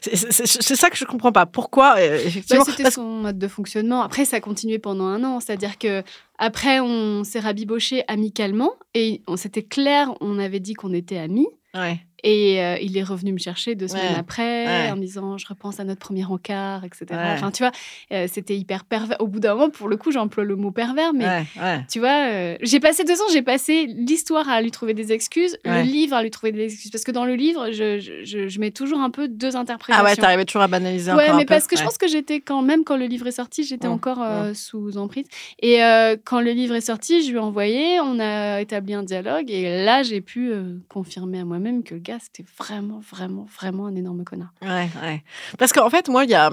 [0.00, 1.46] c'est- ça que je comprends pas.
[1.46, 4.02] Pourquoi, Bah, effectivement C'était parce- son mode de fonctionnement.
[4.02, 5.40] Après, ça a continué pendant un an.
[5.40, 6.02] C'est-à-dire que
[6.38, 10.12] après, on s'est rabiboché amicalement et on c'était clair.
[10.20, 11.46] On avait dit qu'on était amis.
[11.74, 12.00] Ouais.
[12.24, 14.18] Et euh, il est revenu me chercher deux semaines Ouais.
[14.18, 14.90] après Ouais.
[14.92, 17.06] en me disant je repense à notre premier encart, etc.
[17.10, 17.16] Ouais.
[17.34, 17.72] Enfin, tu vois,
[18.12, 19.16] euh, c'était hyper pervers.
[19.20, 21.80] Au bout d'un moment, pour le coup, j'emploie le mot pervers, mais Ouais, ouais.
[21.90, 25.56] tu vois, euh, j'ai passé deux ans, j'ai passé l'histoire à lui trouver des excuses,
[25.64, 25.82] Ouais.
[25.84, 26.90] le livre à lui trouver des excuses.
[26.90, 30.04] Parce que dans le livre, je, je- mets toujours un peu deux interprétations.
[30.06, 31.54] Ah ouais, t'arrivais toujours à banaliser Ouais, encore un mais peu.
[31.54, 31.86] parce que je Ouais.
[31.86, 34.96] pense que j'étais quand même, quand le livre est sorti, j'étais Mm, encore euh, sous
[34.98, 35.26] emprise.
[35.60, 35.78] Et
[36.24, 39.84] quand le livre est sorti, je lui ai envoyé, on a établi un dialogue, et
[39.84, 40.52] là, j'ai pu
[40.88, 44.52] confirmer à moi-même que le gars, c'était vraiment, vraiment, vraiment un énorme connard.
[44.62, 45.22] Ouais, ouais.
[45.58, 46.50] Parce qu'en fait, moi, il y a,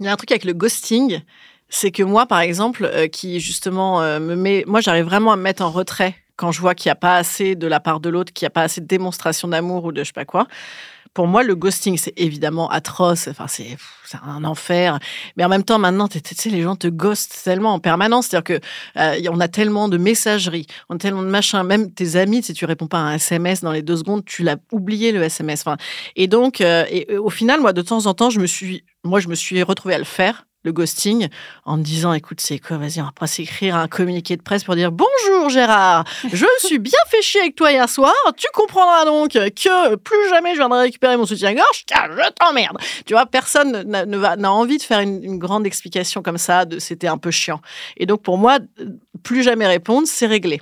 [0.00, 1.20] y a un truc avec le ghosting.
[1.68, 4.64] C'est que moi, par exemple, euh, qui justement euh, me met.
[4.66, 7.16] Moi, j'arrive vraiment à me mettre en retrait quand je vois qu'il n'y a pas
[7.16, 9.92] assez de la part de l'autre, qu'il n'y a pas assez de démonstration d'amour ou
[9.92, 10.46] de je sais pas quoi.
[11.14, 13.28] Pour moi, le ghosting, c'est évidemment atroce.
[13.28, 13.76] Enfin, c'est
[14.24, 14.98] un enfer.
[15.36, 18.28] Mais en même temps, maintenant, tu sais, les gens te ghostent tellement en permanence.
[18.28, 18.66] C'est-à-dire que
[18.98, 21.62] euh, on a tellement de messageries, on a tellement de machins.
[21.64, 24.42] Même tes amis, si tu réponds pas à un SMS dans les deux secondes, tu
[24.42, 25.62] l'as oublié le SMS.
[25.66, 25.76] Enfin,
[26.16, 28.84] et donc, euh, et, euh, au final, moi, de temps en temps, je me suis,
[29.04, 31.28] moi, je me suis retrouvée à le faire, le ghosting,
[31.64, 34.64] en me disant, écoute, c'est quoi, vas-y, on va pas s'écrire un communiqué de presse
[34.64, 38.14] pour dire bonjour Gérard, je me suis bien fait chier avec toi hier soir.
[38.36, 42.78] Tu comprendras donc que plus jamais je viendrai récupérer mon soutien-gorge, car je t'emmerde.
[43.06, 46.64] Tu vois, personne n'a envie de faire une, une grande explication comme ça.
[46.64, 47.60] De c'était un peu chiant.
[47.96, 48.58] Et donc pour moi,
[49.22, 50.60] plus jamais répondre, c'est réglé.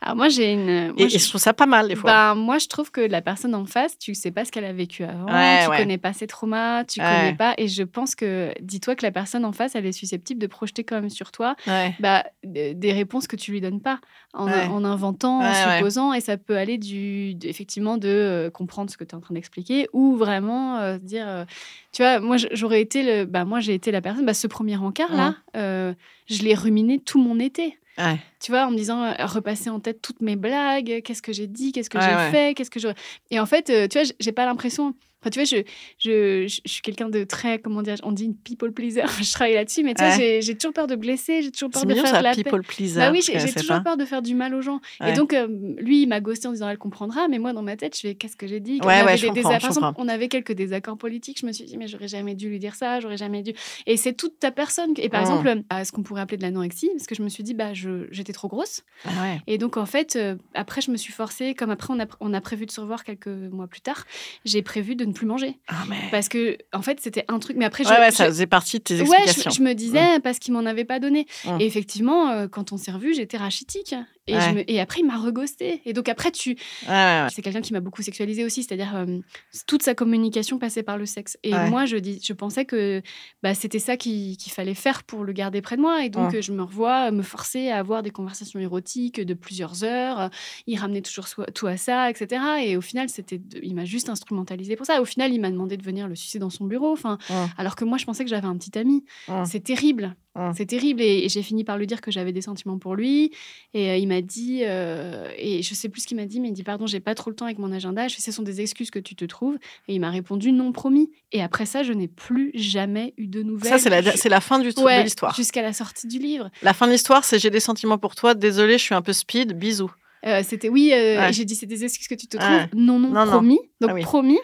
[0.00, 0.86] Alors moi, j'ai une...
[0.88, 2.10] moi, Et, je- et je trouve ça pas mal des fois.
[2.10, 4.72] Ben, moi, je trouve que la personne en face, tu sais pas ce qu'elle a
[4.72, 5.76] vécu avant, Ouais, tu ouais.
[5.78, 7.06] connais pas ses traumas, tu Ouais.
[7.06, 7.54] connais pas.
[7.58, 10.84] Et je pense que, dis-toi que la personne en face, elle est susceptible de projeter
[10.84, 11.54] quand même sur toi
[12.00, 14.00] bah, des réponses que tu lui donnes pas,
[14.34, 14.48] en,
[14.84, 16.12] inventant, en supposant.
[16.12, 19.34] Et ça peut aller du, effectivement de euh, comprendre ce que tu es en train
[19.34, 21.44] d'expliquer ou vraiment euh, dire, euh,
[21.92, 24.76] tu vois, moi, j'aurais été le, bah, moi, j'ai été la personne, bah, ce premier
[24.76, 25.94] encart là, euh,
[26.26, 27.78] je l'ai ruminé tout mon été.
[27.98, 28.18] Ouais.
[28.40, 31.46] Tu vois, en me disant, euh, repasser en tête toutes mes blagues, qu'est-ce que j'ai
[31.48, 32.30] dit, qu'est-ce que Ouais, j'ai ouais.
[32.30, 32.88] fait, qu'est-ce que je...
[33.30, 34.94] Et en fait, euh, tu vois, j'ai pas l'impression...
[35.20, 35.56] Enfin, tu vois, je,
[35.98, 39.32] je, je, je suis quelqu'un de très, comment dire, on dit une people pleaser, je
[39.32, 40.40] travaille là-dessus, mais tu vois, Ouais.
[40.42, 42.62] j'ai- toujours peur de blesser, j'ai toujours peur de mignon faire ça, de la people
[42.62, 43.00] pleaser.
[43.00, 43.80] Bah oui, j'ai toujours pas.
[43.80, 44.80] peur de faire du mal aux gens.
[45.00, 45.10] Ouais.
[45.10, 47.76] Et donc, euh, lui, il m'a ghosté en disant elle comprendra, mais moi, dans ma
[47.76, 48.74] tête, je fais qu'est-ce que j'ai dit?
[48.84, 51.38] Ouais, On avait des- désaccords- par exemple, on avait quelques désaccords politiques.
[51.40, 53.52] Je me suis dit, mais j'aurais jamais dû lui dire ça, j'aurais jamais dû.
[53.86, 54.92] Et c'est toute ta personne.
[54.98, 55.24] Et par Mm.
[55.24, 57.72] exemple, à ce qu'on pourrait appeler de l'anorexie, parce que je me suis dit, bah,
[57.74, 58.82] j'étais trop grosse.
[59.04, 59.36] Ah.
[59.46, 62.32] Et donc, en fait, euh, après, je me suis forcée, comme après, on a, on
[62.34, 64.04] a prévu de se revoir quelques mois plus tard,
[64.44, 65.58] j'ai prévu de ne plus manger.
[65.68, 65.96] Ah, mais...
[66.10, 67.56] Parce que, en fait, c'était un truc.
[67.58, 69.50] Mais après, je, Ouais, ouais, je- ça faisait partie de tes Ouais, explications.
[69.50, 71.26] je, je me disais parce qu'il m'en avait pas donné.
[71.44, 71.60] Mm.
[71.60, 73.94] Et effectivement, euh, quand on s'est revus, j'étais rachitique.
[74.28, 74.40] Et, Ouais.
[74.40, 75.80] je me- et après, il m'a reghosté.
[75.86, 76.56] Et donc après, tu,
[76.88, 79.18] Ouais, c'est quelqu'un qui m'a beaucoup sexualisé aussi, c'est-à-dire euh,
[79.66, 81.38] toute sa communication passait par le sexe.
[81.42, 83.02] Et moi, je, dis, je pensais que
[83.42, 86.04] bah, c'était ça qui- qu'il fallait faire pour le garder près de moi.
[86.04, 89.82] Et donc, euh, je me revois me forcer à avoir des conversations érotiques de plusieurs
[89.84, 90.30] heures.
[90.66, 92.42] Il ramenait toujours tout à ça, etc.
[92.64, 95.00] Et au final, c'était, de- il m'a juste instrumentalisé pour ça.
[95.00, 96.92] Au final, il m'a demandé de venir le sucer dans son bureau.
[96.92, 97.18] Enfin,
[97.56, 99.04] alors que moi, je pensais que j'avais un petit ami.
[99.46, 100.14] C'est terrible.
[100.38, 100.52] Hum.
[100.56, 101.02] C'est terrible.
[101.02, 103.32] Et, et j'ai fini par lui dire que j'avais des sentiments pour lui.
[103.74, 106.48] Et euh, il m'a dit, euh, et je sais plus ce qu'il m'a dit, mais
[106.48, 108.06] il dit Pardon, j'ai pas trop le temps avec mon agenda.
[108.08, 109.56] Je fais Ce sont des excuses que tu te trouves.
[109.88, 111.10] Et il m'a répondu Non, promis.
[111.32, 113.70] Et après ça, je n'ai plus jamais eu de nouvelles.
[113.72, 115.34] Ça, c'est la, Je- la fin du truc Ouais, de l'histoire.
[115.34, 116.50] Jusqu'à la sortie du livre.
[116.62, 118.34] La fin de l'histoire, c'est j'ai des sentiments pour toi.
[118.34, 119.54] Désolé, je suis un peu speed.
[119.58, 119.90] Bisous.
[120.26, 121.28] Euh, c'était oui, Ouais.
[121.32, 122.66] j'ai dit c'est des excuses que tu te trouves.
[122.74, 123.30] Non, non, Non, non.
[123.30, 123.58] promis.
[123.80, 124.02] Donc Ah oui.
[124.02, 124.38] promis,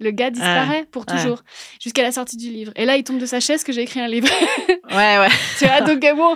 [0.00, 1.16] le gars disparaît pour Ouais.
[1.16, 1.42] toujours
[1.80, 2.72] jusqu'à la sortie du livre.
[2.76, 4.28] Et là, il tombe de sa chaise que j'ai écrit un livre.
[4.90, 5.28] Ouais, ouais.
[5.58, 6.34] tu vois, donc euh, bon.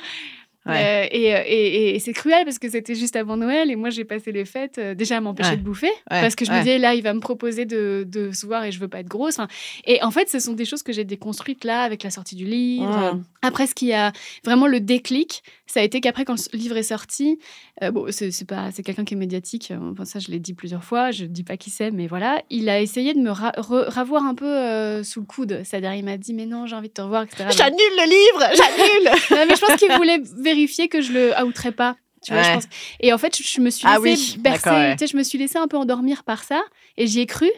[0.66, 0.74] Ouais.
[0.74, 3.76] Euh, et, euh, et- et- et c'est cruel parce que c'était juste avant Noël et
[3.76, 6.58] moi j'ai passé les fêtes euh, déjà à m'empêcher de bouffer parce que je me
[6.58, 9.08] disais là il va me proposer de, de se voir et je veux pas être
[9.08, 9.38] grosse.
[9.38, 9.48] Enfin,
[9.86, 12.44] et en fait ce sont des choses que j'ai déconstruites là avec la sortie du
[12.44, 13.18] livre.
[13.42, 14.12] Après ce qui a
[14.44, 17.38] vraiment le déclic ça a été qu'après quand le livre est sorti
[17.82, 20.54] euh, bon c'est pas c'est quelqu'un qui est médiatique euh, enfin, ça je l'ai dit
[20.54, 23.52] plusieurs fois je dis pas qui c'est mais voilà il a essayé de me ra-
[23.56, 26.88] ravoir un peu euh, sous le coude c'est-à-dire il m'a dit mais non j'ai envie
[26.88, 27.44] de te revoir etc.
[27.56, 28.54] J'annule le livre.
[28.56, 29.20] J'annule.
[29.30, 31.96] Non, mais je pense qu'il voulait vérifier que je le outerais pas.
[32.24, 32.64] Tu vois, je pense.
[33.00, 34.96] Et en fait, je, me suis Ah laissée oui, bercer, d'accord, ouais.
[34.96, 36.62] tu sais, je me suis laissée un peu endormir par ça
[36.96, 37.48] et j'y ai cru.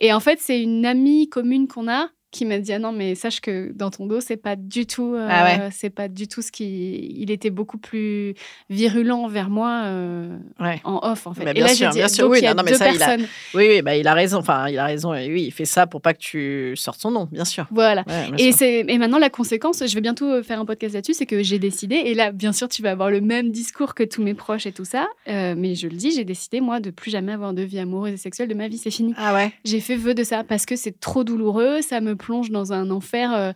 [0.00, 3.14] Et en fait, c'est une amie commune qu'on a qui m'a dit ah non mais
[3.14, 5.68] sache que dans ton dos c'est pas du tout euh, Ah ouais.
[5.72, 8.34] c'est pas du tout ce qui il était beaucoup plus
[8.70, 10.80] virulent vers moi euh, Ouais.
[10.84, 12.44] en off en fait Bah, et bien là sûr, j'ai dit bien sûr, oui, il
[12.44, 13.16] y a non, non, mais deux ça, il a-
[13.54, 14.38] Oui, oui, bah, il a raison.
[14.38, 15.14] Enfin, il a raison.
[15.14, 17.66] Et oui, il fait ça pour pas que tu sortes son nom, bien sûr.
[17.70, 20.64] voilà Ouais, bien Et, c'est, et maintenant, la conséquence, je vais bientôt euh, faire un
[20.64, 23.50] podcast là-dessus, c'est que j'ai décidé, et là, bien sûr, tu vas avoir le même
[23.50, 26.60] discours que tous mes proches et tout ça, euh, mais je le dis, j'ai décidé,
[26.60, 29.14] moi, de plus jamais avoir de vie amoureuse et sexuelle de ma vie, c'est fini.
[29.16, 29.52] Ah ouais.
[29.64, 32.90] J'ai fait vœu de ça parce que c'est trop douloureux, ça me plonge dans un
[32.90, 33.52] enfer euh,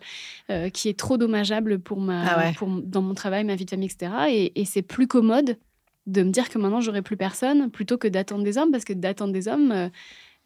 [0.49, 2.53] euh, qui est trop dommageable pour ma, Ah ouais.
[2.53, 4.11] pour, dans mon travail, ma vie de famille, etc.
[4.29, 5.57] Et, et c'est plus commode
[6.07, 8.93] de me dire que maintenant, j'aurai plus personne plutôt que d'attendre des hommes, parce que
[8.93, 9.89] d'attendre des hommes,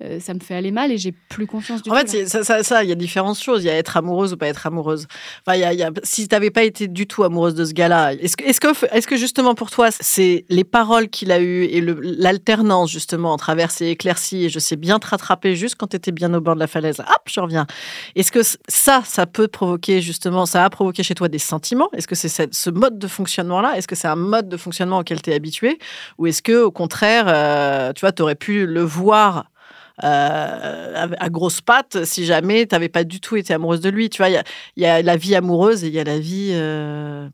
[0.04, 2.00] euh, ça me fait aller mal et j'ai plus confiance du En tout.
[2.00, 2.10] fait, là.
[2.12, 3.64] c'est- ça, ça, ça, il y a différentes choses.
[3.64, 5.08] Il y a être amoureuse ou pas être amoureuse.
[5.46, 7.56] Enfin, il y a, il y a- si tu n'avais pas été du tout amoureuse
[7.56, 11.08] de ce gars-là, est-ce que, est-ce que, est-ce que justement pour toi, c'est les paroles
[11.10, 15.08] qu'il a eues et l'alternance justement entre averse et éclaircie, et je sais bien te
[15.08, 17.66] rattraper juste quand tu étais bien au bord de la falaise, hop, je reviens.
[18.16, 21.90] Est-ce que ça, ça peut provoquer justement, ça a provoqué chez toi des sentiments?
[21.94, 23.78] Est-ce que c'est ce mode de fonctionnement-là?
[23.78, 25.80] Est-ce que c'est un mode de fonctionnement auquel tu es habitué
[26.18, 29.46] Ou est-ce que au contraire, euh, tu vois, tu aurais pu le voir
[30.04, 34.10] euh, à, grosses pattes si jamais tu n'avais pas du tout été amoureuse de lui.
[34.10, 34.44] Tu vois, il
[34.78, 36.52] y a, la vie amoureuse et il y a la vie.
[36.54, 37.30] euh,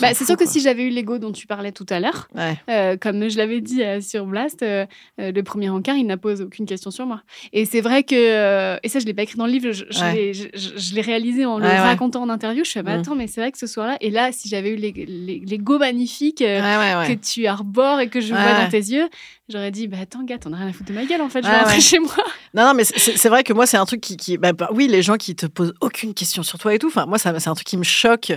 [0.00, 2.56] Bah, c'est sûr que si j'avais eu l'ego dont tu parlais tout à l'heure, Ouais.
[2.68, 4.86] euh, comme je l'avais dit euh, sur Blast, euh,
[5.18, 7.22] le premier encart, il n'a posé aucune question sur moi.
[7.52, 10.00] Et c'est vrai que, et ça je l'ai pas écrit dans le livre, je, je
[10.00, 10.32] Ouais.
[10.94, 12.62] l'ai- réalisé en le Ouais, racontant en interview.
[12.64, 13.00] Je fais, bah, Mm.
[13.00, 17.14] attends, mais c'est vrai que ce soir-là, et là, si j'avais eu l'ego magnifique que
[17.14, 19.08] tu arbores et que je vois dans tes yeux,
[19.48, 21.42] j'aurais dit, bah attends, gars, t'en as rien à foutre de ma gueule en fait,
[21.44, 22.10] je vais rentrer chez moi.
[22.54, 24.16] Non, non, mais c'est- vrai que moi, c'est un truc qui.
[24.16, 26.88] qui bah, bah, oui, les gens qui te posent aucune question sur toi et tout.
[26.88, 28.32] Enfin, moi, c'est un truc qui me choque.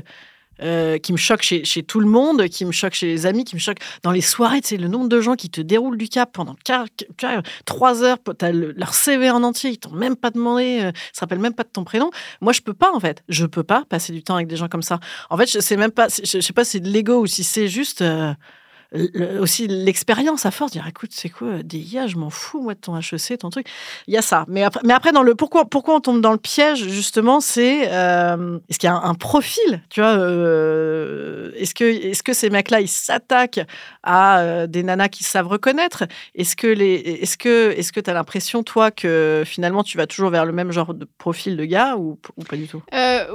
[0.61, 3.43] Euh, qui me choque chez, chez tout le monde, qui me choque chez les amis,
[3.43, 5.97] qui me choque dans les soirées, tu sais, le nombre de gens qui te déroulent
[5.97, 6.87] du cap pendant quar-
[7.17, 10.91] quar- trois heures, tu as leur CV en entier, ils t'ont même pas demandé, euh,
[10.93, 12.11] ils se rappellent même pas de ton prénom.
[12.41, 13.23] Moi, je peux pas, en fait.
[13.29, 14.99] Je peux pas passer du temps avec des gens comme ça.
[15.29, 17.27] En fait, je sais même pas, je, je sais pas si c'est de l'ego ou
[17.27, 18.33] si c'est juste euh,
[19.39, 22.79] aussi l'expérience à force dire écoute c'est quoi des IA je m'en fous moi de
[22.79, 23.67] ton HEC ton truc.
[24.07, 24.45] Il y a ça.
[24.47, 27.91] Mais après mais après dans le pourquoi pourquoi on tombe dans le piège justement c'est
[27.91, 32.49] euh, est-ce qu'il y a un, profil tu vois euh, est-ce que est-ce que ces
[32.49, 33.61] mecs là ils s'attaquent
[34.03, 36.03] à euh, des nanas qui savent reconnaître?
[36.35, 40.05] Est-ce que les est-ce que est-ce que tu as l'impression toi que finalement tu vas
[40.05, 42.83] toujours vers le même genre de profil de gars ou, pas du tout?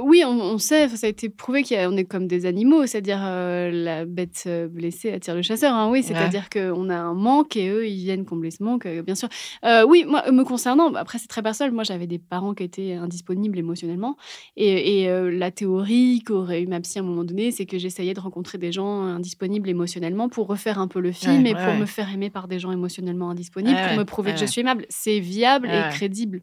[0.01, 4.05] Oui, on, on sait, ça a été prouvé qu'on est comme des animaux, c'est-à-dire la
[4.05, 5.73] bête blessée attire le chasseur.
[5.75, 9.01] hein, oui, c'est-à-dire qu'on a un manque et eux, ils viennent combler ce manque, euh,
[9.01, 9.27] bien sûr.
[9.65, 11.73] Euh, oui, moi, me concernant, bah, après, c'est très personnel.
[11.73, 14.15] Moi, j'avais des parents qui étaient indisponibles émotionnellement.
[14.55, 17.77] Et, et, euh, la théorie qu'aurait eu ma psy à un moment donné, c'est que
[17.77, 21.53] j'essayais de rencontrer des gens indisponibles émotionnellement pour refaire un peu le film Ouais, et
[21.53, 21.79] ouais, pour ouais.
[21.79, 24.39] me faire aimer par des gens émotionnellement indisponibles, Ouais, pour ouais, me prouver ouais, que
[24.39, 24.51] je ouais.
[24.51, 24.85] suis aimable.
[24.89, 25.89] C'est viable Ouais, et ouais.
[25.89, 26.41] crédible.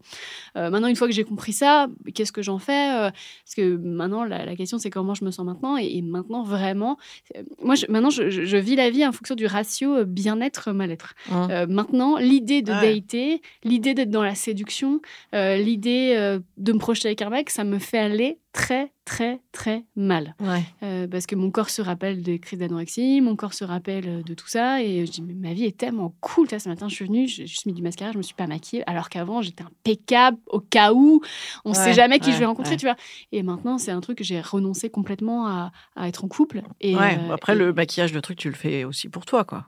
[0.56, 4.24] Euh, maintenant, une fois que j'ai compris ça, qu'est-ce que j'en fais Parce que maintenant,
[4.24, 5.76] la, la question, c'est comment je me sens maintenant.
[5.76, 6.96] Et, et maintenant, vraiment,
[7.62, 11.14] moi, je- maintenant, je, je- je vis la vie en fonction du ratio euh, bien-être-mal-être.
[11.30, 11.48] Hum.
[11.50, 12.94] Euh, maintenant, l'idée de Ouais.
[13.00, 15.00] dater, l'idée d'être dans la séduction,
[15.34, 19.40] euh, l'idée euh, de me projeter avec un mec, ça me fait aller très, très,
[19.52, 20.34] très mal.
[20.40, 24.08] ouais Euh, parce que mon corps se rappelle des crises d'anorexie, mon corps se rappelle
[24.08, 24.82] euh, de tout ça.
[24.82, 26.48] Et je dis, mais ma vie est tellement cool.
[26.48, 28.82] Ce matin, je suis venue, j'ai juste mis du mascara, je me suis pas maquillée.
[28.88, 31.20] Alors qu'avant, j'étais impeccable au cas où.
[31.66, 32.96] On Ouais, sait jamais qui ouais, je vais rencontrer, tu vois.
[33.32, 36.62] Et maintenant, c'est un truc que j'ai renoncé complètement à, à être en couple.
[36.80, 39.66] Et, euh, après et- le maquillage le truc tu le fais aussi pour toi quoi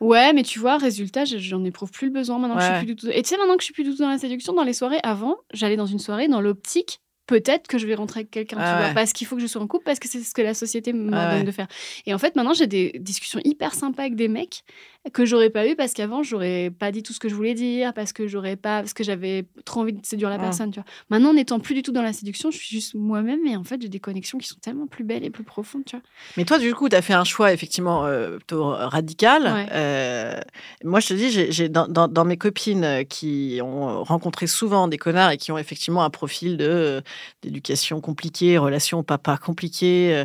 [0.00, 2.74] Ouais, mais tu vois, résultat, je- j'en éprouve plus le besoin maintenant que je suis
[2.84, 3.06] plus du tout.
[3.10, 4.72] Et tu sais, maintenant que je suis plus du tout dans la séduction, dans les
[4.72, 8.56] soirées, avant, j'allais dans une soirée dans l'optique peut-être que je vais rentrer avec quelqu'un,
[8.60, 8.94] Ah tu vois, ouais.
[8.94, 10.92] parce qu'il faut que je sois en couple, parce que c'est ce que la société
[11.12, 11.44] Ah donne ouais.
[11.44, 11.66] de faire.
[12.06, 14.64] Et en fait, maintenant, j'ai des discussions hyper sympas avec des mecs
[15.12, 17.92] que j'aurais pas eu parce qu'avant, j'aurais pas dit tout ce que je voulais dire,
[17.92, 20.40] parce que j'aurais pas, parce que j'avais trop envie de séduire la Mm.
[20.40, 20.86] personne, tu vois.
[21.10, 23.80] Maintenant, n'étant plus du tout dans la séduction, je suis juste moi-même et en fait,
[23.82, 26.02] j'ai des connexions qui sont tellement plus belles et plus profondes, tu vois.
[26.36, 29.42] Mais toi, du coup, tu as fait un choix effectivement euh, plutôt radical.
[29.44, 29.66] Ouais.
[29.72, 30.40] Euh,
[30.84, 34.88] moi, je te dis, j'ai, dans, dans- dans mes copines euh, qui ont rencontré souvent
[34.88, 37.00] des connards et qui ont effectivement un profil de, euh,
[37.42, 40.24] d'éducation compliquée, relation papa compliquée,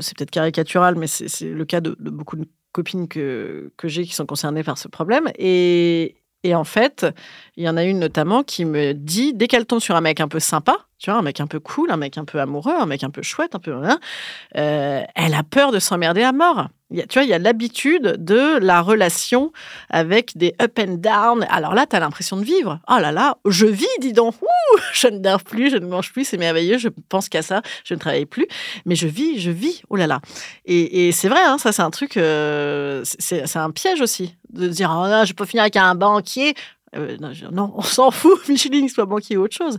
[0.00, 3.88] c'est peut-être caricatural, mais c'est, c'est le cas de, de beaucoup de copines que, que
[3.88, 5.30] j'ai qui sont concernées par ce problème.
[5.38, 7.06] Et, et en fait,
[7.56, 10.20] il y en a une notamment qui me dit, dès qu'elle tombe sur un mec
[10.20, 12.74] un peu sympa, tu vois, un mec un peu cool, un mec un peu amoureux,
[12.78, 13.72] un mec un peu chouette, un peu...
[13.74, 13.98] hein,
[14.56, 16.58] euh, elle a peur de s'emmerder à mort.
[16.58, 16.68] A-
[17.08, 19.52] tu vois, il y a l'habitude de la relation
[19.90, 21.44] avec des up and down.
[21.50, 22.78] Alors là, tu as l'impression de vivre.
[22.88, 24.34] Oh là là, je vis, dis donc.
[24.42, 27.62] Ouh, je ne dors plus, je ne mange plus, c'est merveilleux, je pense qu'à ça,
[27.84, 28.46] je ne travaille plus.
[28.86, 29.82] Mais je vis, je vis.
[29.90, 30.20] Oh là là.
[30.66, 34.94] Et, c'est vrai, hein, ça, c'est un truc, euh, c'est un piège aussi, de dire,
[34.96, 36.54] oh non, je peux finir avec un banquier.
[36.94, 39.78] Euh, non, je- non, on s'en fout, Micheline, soit banquier ou autre chose.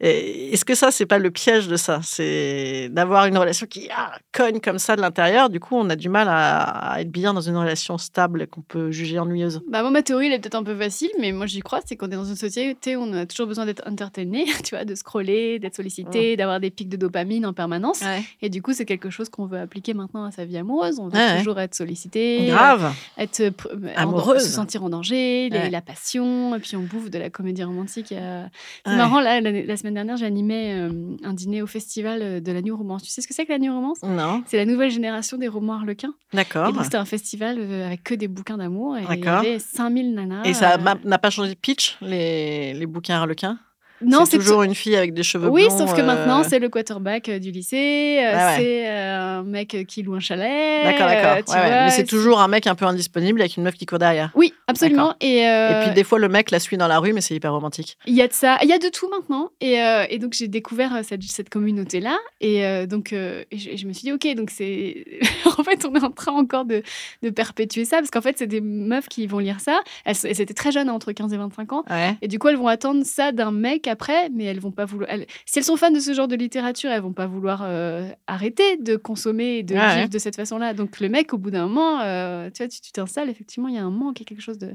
[0.00, 2.00] Est-ce que ça, c'est pas le piège de ça?
[2.02, 5.48] C'est d'avoir une relation qui ah, cogne comme ça de l'intérieur.
[5.50, 8.62] Du coup, on a du mal à, à être bien dans une relation stable qu'on
[8.62, 9.60] peut juger ennuyeuse.
[9.68, 11.80] Bah, moi, ma théorie, elle est peut-être un peu facile, mais moi, j'y crois.
[11.84, 14.84] C'est qu'on est dans une société où on a toujours besoin d'être entertainé, tu vois,
[14.84, 18.02] de scroller, d'être sollicité, d'avoir des pics de dopamine en permanence.
[18.42, 20.98] Et du coup, c'est quelque chose qu'on veut appliquer maintenant à sa vie amoureuse.
[20.98, 21.38] On veut Ouais, ouais.
[21.38, 22.92] toujours être sollicité, Grave.
[23.18, 24.42] être euh, pr- en- Amoureuse.
[24.42, 28.12] se sentir en danger, les- la passion, et puis on bouffe de la comédie romantique.
[28.12, 28.44] euh.
[28.84, 28.96] C'est Ouais.
[28.96, 32.62] marrant, là, la, la semaine dernière, j'animais euh, un dîner au festival euh, de la
[32.62, 33.02] New Romance.
[33.02, 34.02] Tu sais ce que c'est que la New Romance?
[34.02, 36.14] Non, C'est la nouvelle génération des romans harlequins.
[36.32, 36.72] D'accord.
[36.84, 38.96] c'était un festival avec que des bouquins d'amour.
[38.96, 40.44] Et il y avait 5000 nanas.
[40.44, 43.58] Et ça euh, n'a pas changé de pitch, les, les bouquins harlequins?
[44.02, 45.78] Non, c'est toujours une fille avec des cheveux Oui, blonds.
[45.78, 48.54] sauf que euh, maintenant, c'est le quarterback euh, du lycée, euh, Ouais, ouais.
[48.58, 50.82] c'est euh, un mec euh, qui loue un chalet.
[50.84, 51.54] D'accord, euh, d'accord.
[51.54, 51.84] Ouais, ouais.
[51.84, 54.30] Mais c'est toujours un mec un peu indisponible avec une meuf qui court derrière.
[54.34, 55.14] Oui, absolument.
[55.20, 57.34] Et, euh, Et puis des fois, le mec la suit dans la rue, mais c'est
[57.34, 57.96] hyper romantique.
[58.06, 59.50] il y a de ça, il y a de tout maintenant.
[59.60, 62.16] Et, euh, et donc, j'ai découvert euh, cette, cette communauté-là.
[62.40, 65.04] Et euh, donc, euh, et je, me suis dit, OK, donc c'est.
[65.58, 66.82] en fait, on est en train encore de,
[67.22, 69.80] de perpétuer ça, parce qu'en fait, c'est des meufs qui vont lire ça.
[70.04, 71.84] Elles, étaient très jeunes, hein, entre 15 et 25 ans.
[72.22, 75.10] Et du coup, elles vont attendre ça d'un mec après, mais elles vont pas vouloir.
[75.10, 78.08] elles- Si elles sont fans de ce genre de littérature, elles vont pas vouloir euh,
[78.26, 80.08] arrêter de consommer et de vivre ouais.
[80.08, 80.72] de cette façon-là.
[80.74, 83.28] Donc le mec, au bout d'un moment, euh, tu vois, tu tu t'installes.
[83.28, 84.68] Effectivement, il y a un manque, il y a quelque chose de.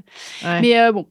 [0.44, 0.60] Ouais.
[0.60, 1.06] Mais euh, bon,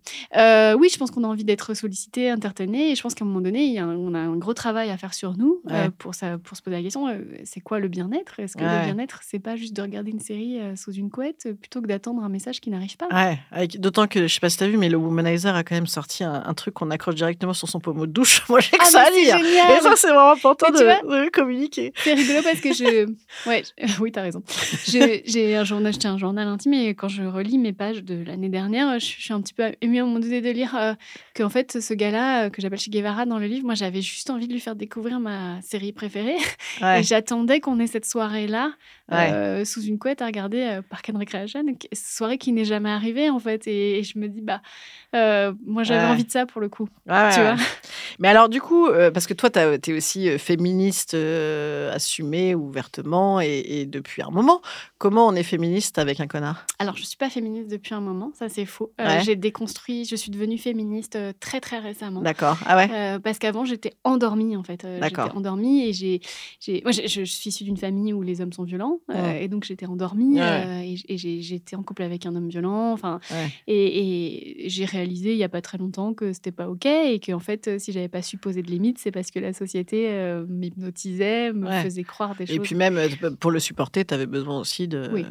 [0.79, 3.41] oui, je pense qu'on a envie d'être sollicité, entertainé, et je pense qu'à un moment
[3.41, 5.89] donné, il y a un- on a un gros travail à faire sur nous Ouais.
[5.97, 7.07] pour ça, pour se poser la question.
[7.43, 8.39] c'est quoi le bien-être?
[8.39, 11.81] Est-ce que le bien-être, c'est pas juste de regarder une série sous une couette plutôt
[11.81, 13.07] que d'attendre un message qui n'arrive pas?
[13.11, 15.87] Ouais, d'autant que je sais pas si t'as vu, mais le Womanizer a quand même
[15.87, 18.43] sorti un, un truc qu'on accroche directement sur son pommeau de douche.
[18.49, 19.37] Moi, j'ai que Ah, ça à lire.
[19.37, 21.93] génial Et ça, c'est vraiment important Mais tu de, de communiquer.
[21.95, 23.05] C'est rigolo parce que je.
[23.47, 24.43] Ouais, je- oui, t'as raison.
[24.87, 28.99] J'ai un journal, un journal intime et quand je relis mes pages de l'année dernière,
[28.99, 30.93] je, suis un petit peu émue à un moment donné de lire euh,
[31.35, 34.29] qu'en fait, ce gars-là, euh, que j'appelle Che Guevara dans le livre, moi, j'avais juste
[34.29, 36.37] envie de lui faire découvrir ma série préférée.
[36.81, 36.99] Ouais.
[36.99, 38.71] Et j'attendais qu'on ait cette soirée-là
[39.11, 39.29] Ouais.
[39.31, 41.63] euh, sous une couette à regarder euh, Park and Recreation.
[41.93, 43.67] Soirée qui n'est jamais arrivée, en fait.
[43.67, 44.61] Et, et je me dis, bah,
[45.15, 46.09] euh, moi, j'avais Ouais.
[46.11, 46.87] envie de ça pour le coup.
[47.05, 47.55] Tu vois?
[48.19, 52.55] Mais alors, du coup, euh, parce que toi, tu es aussi euh, féministe euh, assumée
[52.55, 54.61] ouvertement et, et depuis un moment.
[54.97, 56.65] Comment on est féministe avec un connard?
[56.79, 58.91] Alors, je suis pas féministe depuis un moment, ça c'est faux.
[58.99, 59.21] Euh, Ouais.
[59.23, 62.21] J'ai déconstruit, je suis devenue féministe très très récemment.
[62.21, 62.57] D'accord.
[62.65, 63.19] Ah ouais?
[63.19, 64.85] Parce qu'avant, j'étais endormie, en fait.
[64.99, 65.25] D'accord.
[65.25, 66.21] J'étais endormie et j'ai.
[66.83, 68.99] Moi, je, je suis issue d'une famille où les hommes sont violents.
[69.07, 69.43] Ouais.
[69.43, 70.95] et donc, j'étais endormie Ouais.
[71.07, 72.91] et, j'étais en couple avec un homme violent.
[72.93, 73.19] Enfin,
[73.67, 77.19] et, et j'ai réalisé il y a pas très longtemps que c'était pas OK et
[77.19, 79.53] que, en fait, euh, si j'avais pas su poser de limites, c'est parce que la
[79.53, 81.83] société euh, m'hypnotisait, me Ouais.
[81.83, 82.59] faisait croire des Et choses.
[82.65, 83.07] puis même, euh,
[83.39, 85.25] pour le supporter, tu avais besoin aussi de, Oui.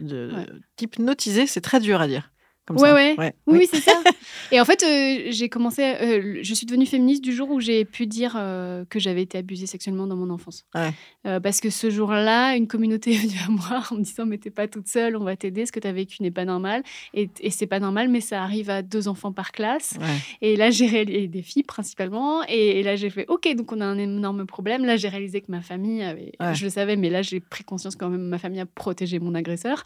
[0.00, 0.46] Ouais.
[0.78, 1.46] d'hypnotiser.
[1.46, 2.30] C'est très dur à dire.
[2.66, 2.94] Comme Ouais, ça.
[2.94, 3.14] ouais.
[3.18, 3.34] ouais.
[3.46, 3.92] Oui, oui, c'est ça.
[4.52, 5.82] Et en fait, euh, j'ai commencé.
[5.82, 9.38] euh, je suis devenue féministe du jour où j'ai pu dire euh, que j'avais été
[9.38, 10.64] abusée sexuellement dans mon enfance.
[10.74, 10.92] Ouais.
[11.26, 14.38] Euh, parce que ce jour-là, une communauté est venue à moi en me disant Mais
[14.38, 16.82] t'es pas toute seule, on va t'aider, ce que tu as vécu n'est pas normal.
[17.14, 19.94] Et, et c'est pas normal, mais ça arrive à deux enfants par classe.
[20.42, 22.42] Et là, j'ai réalisé des filles principalement.
[22.48, 24.84] Et, et là, j'ai fait OK, donc on a un énorme problème.
[24.84, 26.32] Là, j'ai réalisé que ma famille avait.
[26.54, 29.34] Je le savais, mais là, j'ai pris conscience quand même ma famille a protégé mon
[29.34, 29.82] agresseur.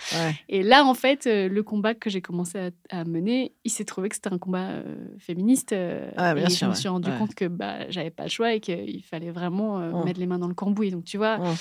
[0.48, 4.08] Et là, en fait, le combat que j'ai commencé à, à mener, il s'est trouvé
[4.08, 4.82] que c'était un combat euh,
[5.18, 5.72] féministe.
[5.72, 7.18] euh, Ah, bien et sûr, je me suis rendu Ouais.
[7.18, 10.04] compte que bah, j'avais pas le choix et qu'il fallait vraiment euh, Mm.
[10.04, 10.90] mettre les mains dans le cambouis.
[10.90, 11.38] Donc, tu vois.
[11.38, 11.54] Mm.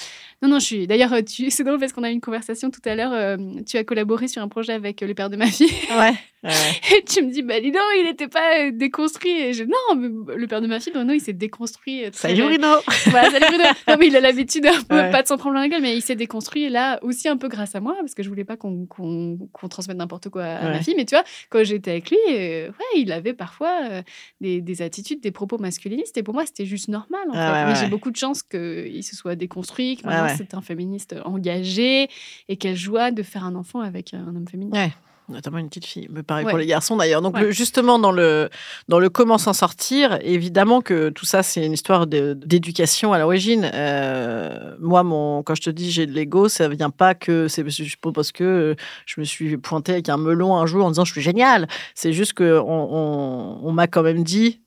[0.44, 0.88] Non, non, je suis.
[0.88, 1.50] D'ailleurs, euh, tu...
[1.52, 3.38] c'est drôle parce qu'on a eu une conversation tout à l'heure.
[3.66, 5.72] tu as collaboré sur un projet avec le père de ma fille.
[5.98, 6.14] Ouais.
[6.44, 6.98] Ouais.
[6.98, 9.32] Et tu me dis, bah dis donc, il n'était pas euh, déconstruit.
[9.32, 12.04] Et je, non, mais le père de ma fille, Bruno, il s'est déconstruit.
[12.06, 12.68] euh, Salut Bruno
[13.08, 13.64] voilà, salut Bruno.
[13.88, 15.10] Non, mais il a l'habitude un peu, Ouais.
[15.12, 17.76] pas de s'en prendre la gueule, mais il s'est déconstruit là aussi un peu grâce
[17.76, 20.72] à moi, parce que je voulais pas qu'on qu'on qu'on transmette n'importe quoi à ma
[20.74, 20.84] Ouais.
[20.84, 20.96] fille.
[20.98, 24.02] Mais tu vois, quand j'étais avec lui, euh, ouais, il avait parfois euh,
[24.42, 26.18] des, des attitudes, des propos masculinistes.
[26.18, 27.22] Et pour moi, c'était juste normal.
[27.30, 27.74] En Ah fait.
[27.74, 32.10] mais j'ai beaucoup de chance qu'il se soit déconstruit, que maintenant c'est un féministe engagé,
[32.50, 34.90] et quelle joie de faire un enfant avec un homme féminin.
[35.30, 36.08] Notamment une petite fille.
[36.12, 36.52] Mais pareil Ouais.
[36.52, 37.22] pour les garçons d'ailleurs.
[37.22, 37.44] Donc, Ouais.
[37.44, 38.50] le- justement, dans le,
[38.90, 43.70] dans le comment s'en sortir, évidemment que tout ça, c'est une histoire d'éducation à l'origine.
[43.74, 47.64] Euh, moi, mon, quand je te dis j'ai de l'ego, ça vient pas que c'est
[47.70, 51.06] je parce que euh, je me suis pointée avec un melon un jour en disant
[51.06, 51.68] je suis génial.
[51.96, 54.60] C'est juste que on, on, on m'a quand même dit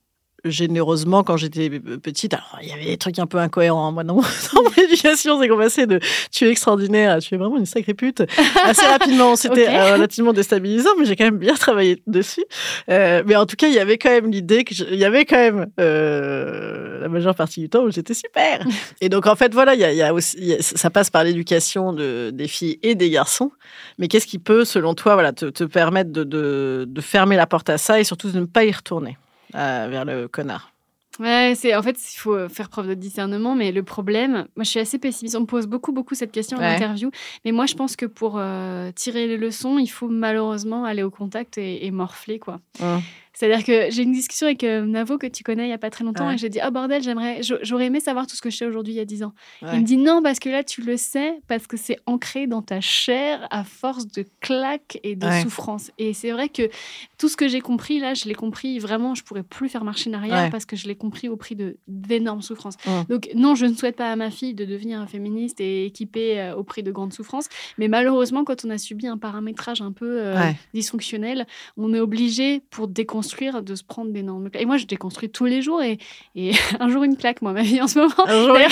[0.50, 2.34] généreusement quand j'étais petite.
[2.34, 3.88] Alors, il y avait des trucs un peu incohérents.
[3.88, 4.22] hein, Moi, dans, mon-
[4.76, 8.22] éducation, c'est qu'on passait de tu es extraordinaire à tu es vraiment une sacrée pute
[8.64, 9.36] assez rapidement.
[9.36, 12.44] C'était euh, relativement déstabilisant, mais j'ai quand même bien travaillé dessus.
[12.90, 15.04] Euh, mais en tout cas, il y avait quand même l'idée que je- il y
[15.04, 18.64] avait quand même euh, la majeure partie du temps où j'étais super.
[19.00, 20.62] Et donc, en fait, voilà, il y a, il y a aussi, il y a-
[20.62, 23.50] ça passe par l'éducation de, des filles et des garçons.
[23.98, 27.46] Mais qu'est-ce qui peut, selon toi, voilà, te, te permettre de, de, de fermer la
[27.46, 29.16] porte à ça et surtout de ne pas y retourner?
[29.56, 30.72] Euh, vers le connard
[31.18, 34.68] Ouais, c'est en fait il faut faire preuve de discernement, mais le problème, moi je
[34.68, 35.34] suis assez pessimiste.
[35.34, 36.74] On me pose beaucoup beaucoup cette question en Ouais.
[36.74, 37.10] interview,
[37.46, 41.10] mais moi je pense que pour euh, tirer les leçons, il faut malheureusement aller au
[41.10, 42.60] contact et, et morfler quoi.
[42.82, 43.00] Hum.
[43.38, 45.90] C'est-à-dire que j'ai une discussion avec euh, Navo que tu connais il y a pas
[45.90, 46.34] très longtemps Ouais.
[46.34, 48.64] et j'ai dit ah bordel j'aimerais j'a- j'aurais aimé savoir tout ce que je sais
[48.66, 49.34] aujourd'hui il y a 10 ans.
[49.60, 49.68] Ouais.
[49.74, 52.62] Il me dit non parce que là tu le sais parce que c'est ancré dans
[52.62, 55.42] ta chair à force de claques et de Ouais.
[55.42, 55.90] souffrance.
[55.98, 56.70] Et c'est vrai que
[57.18, 60.06] tout ce que j'ai compris là, je l'ai compris vraiment, je pourrais plus faire marche
[60.06, 62.76] en arrière parce que je l'ai compris au prix de d'énormes souffrances.
[63.10, 66.40] Donc non, je ne souhaite pas à ma fille de devenir un féministe et équipée
[66.40, 69.92] euh, au prix de grandes souffrances, mais malheureusement quand on a subi un paramétrage un
[69.92, 70.36] peu euh,
[70.72, 71.46] dysfonctionnel,
[71.76, 73.25] on est obligé pour déconstruire
[73.62, 74.62] de se prendre d'énormes claques.
[74.62, 75.98] Et moi je déconstruis tous les jours et,
[76.34, 78.12] et un jour une claque moi ma vie en ce moment.
[78.26, 78.70] Un jour, D'ailleurs-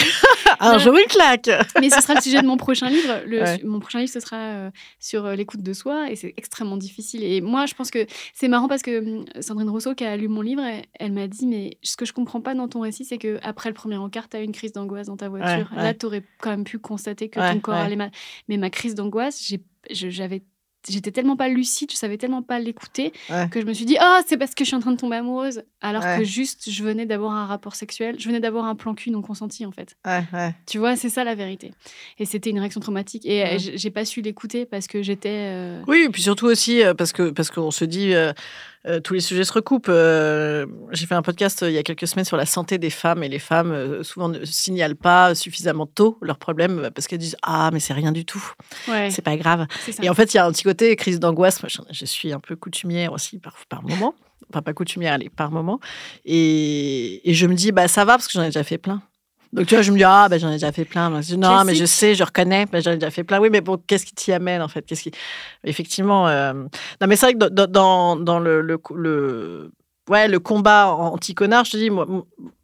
[0.60, 1.50] un jour, une claque.
[1.80, 3.20] Mais ce sera le sujet de mon prochain livre.
[3.26, 3.60] Le- Ouais.
[3.64, 7.22] Mon prochain livre, ce sera euh, sur euh, l'écoute de soi et c'est extrêmement difficile.
[7.24, 10.28] Et moi, je pense que c'est marrant parce que hum, Sandrine Rousseau, qui a lu
[10.28, 13.04] mon livre, elle, elle m'a dit Mais ce que je comprends pas dans ton récit,
[13.04, 15.68] c'est que après le premier encart, tu as eu une crise d'angoisse dans ta voiture.
[15.76, 18.10] Ouais, Là, tu aurais quand même pu constater que ton corps allait mal.
[18.48, 19.62] Mais ma crise d'angoisse, j'ai-
[20.10, 20.42] j'avais.
[20.88, 23.49] J'étais tellement pas lucide, je savais tellement pas l'écouter Ouais.
[23.51, 25.16] que je me suis dit ah c'est parce que je suis en train de tomber
[25.16, 26.18] amoureuse alors Ouais.
[26.18, 29.23] que juste je venais d'avoir un rapport sexuel, je venais d'avoir un plan cul non
[29.23, 29.97] consenti en fait.
[30.07, 30.55] Ouais, ouais.
[30.66, 31.73] Tu vois, c'est ça la vérité.
[32.18, 33.25] Et c'était une réaction traumatique.
[33.27, 33.59] Et euh, Ouais.
[33.59, 35.29] j'ai pas su l'écouter parce que j'étais.
[35.53, 38.33] euh, Oui, et puis surtout aussi euh, parce que parce qu'on se dit euh,
[38.87, 39.87] euh, tous les sujets se recoupent.
[39.88, 42.90] Euh, J'ai fait un podcast euh, il y a quelques semaines sur la santé des
[42.90, 47.37] femmes et les femmes souvent ne signalent pas suffisamment tôt leurs problèmes parce qu'elles disent
[47.42, 48.44] ah mais c'est rien du tout,
[48.88, 49.66] Ouais, c'est pas grave.
[50.03, 51.62] Et en fait il y a un petit côté crise d'angoisse.
[51.62, 54.14] Moi, je suis un peu coutumière aussi par par moment.
[54.51, 55.81] Enfin pas coutumière, allez par moment.
[56.25, 59.03] Et, et je me dis bah ça va parce que j'en ai déjà fait plein.
[59.54, 61.10] Donc tu vois, je me dis ah ben j'en ai déjà fait plein.
[61.10, 63.38] Moi, je dis, non mais je sais, je reconnais, ben, j'en ai déjà fait plein.
[63.38, 64.84] Oui, mais bon, qu'est-ce qui t'y amène en fait?
[64.84, 65.12] Qu'est-ce qui
[65.62, 69.70] effectivement euh, Non mais c'est vrai que dans, dans, dans le, le, le
[70.10, 72.06] ouais le combat anti-connard, je te dis moi,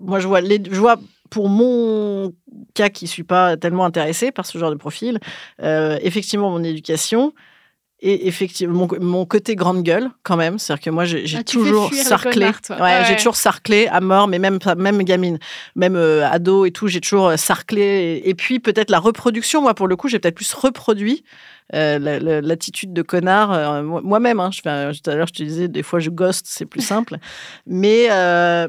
[0.01, 0.97] moi je vois les, je vois
[1.31, 2.35] pour mon
[2.75, 5.21] cas qui suis pas tellement intéressée par ce genre de profil,
[5.63, 7.33] euh, effectivement mon éducation.
[8.03, 10.59] Et effectivement, mon, mon côté grande gueule, quand même.
[10.59, 12.47] C'est-à-dire que moi, j'ai Ah, toujours sarclé.
[12.81, 15.39] Ouais, j'ai toujours sarclé à mort, mais même, même gamine,
[15.77, 17.83] même euh, ado et tout, j'ai toujours euh, sarclé.
[18.25, 21.25] Et, et puis, peut-être la reproduction, moi, pour le coup, j'ai peut-être plus reproduit
[21.75, 24.41] euh, la- la- l'attitude de connard euh, moi- moi-même.
[24.41, 24.51] Hein.
[24.51, 24.61] Je
[25.03, 27.19] tout à l'heure, je te disais, des fois, je ghost, c'est plus simple.
[27.67, 28.09] mais,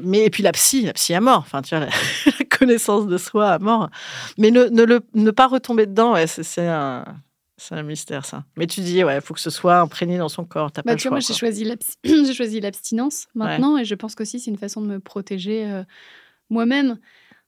[0.02, 1.38] mais, et puis la psy, la psy à mort.
[1.38, 1.90] Enfin, tu vois, la,
[2.38, 3.88] la connaissance de soi à mort.
[4.36, 7.04] Mais ne, ne, le, ne pas retomber dedans, ouais, c'est c'est un.
[7.62, 8.44] C'est un mystère, ça.
[8.56, 10.72] Mais tu dis, ouais, il faut que ce soit imprégné dans son corps.
[10.72, 11.20] Pas Bah, le tu vois, moi,
[12.04, 15.84] j'ai choisi l'abstinence maintenant et je pense qu'aussi c'est une façon de me protéger euh,
[16.50, 16.98] moi-même.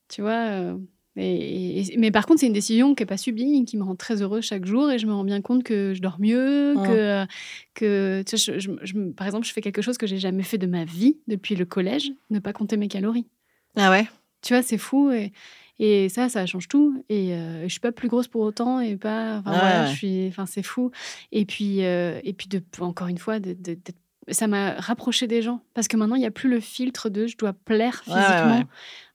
[0.09, 0.51] Tu vois.
[0.51, 0.79] euh,
[1.17, 3.97] et- et- mais par contre, c'est une décision qui n'est pas subie, qui me rend
[3.97, 6.91] très heureuse chaque jour et je me rends bien compte que je dors mieux, que,
[6.93, 7.27] euh,
[7.75, 10.45] que tu sais, je- je- je- par exemple, je fais quelque chose que j'ai jamais
[10.45, 13.27] fait de ma vie depuis le collège, ne pas compter mes calories.
[13.75, 14.07] Ah ouais?
[14.43, 15.11] Tu vois, c'est fou.
[15.11, 15.33] Et,
[15.79, 17.05] et ça, ça change tout.
[17.09, 18.81] Et euh, je suis pas plus grosse pour autant.
[18.81, 19.39] Et pas.
[19.39, 19.91] Enfin, Ouais, voilà, ouais.
[19.91, 20.27] je suis.
[20.29, 20.91] Enfin, c'est fou.
[21.33, 23.95] Et puis, euh, et puis de, encore une fois, de, de- d'être-
[24.29, 25.61] ça m'a rapproché des gens.
[25.75, 28.59] Parce que maintenant, il n'y a plus le filtre de je dois plaire ouais, physiquement
[28.59, 28.65] ouais.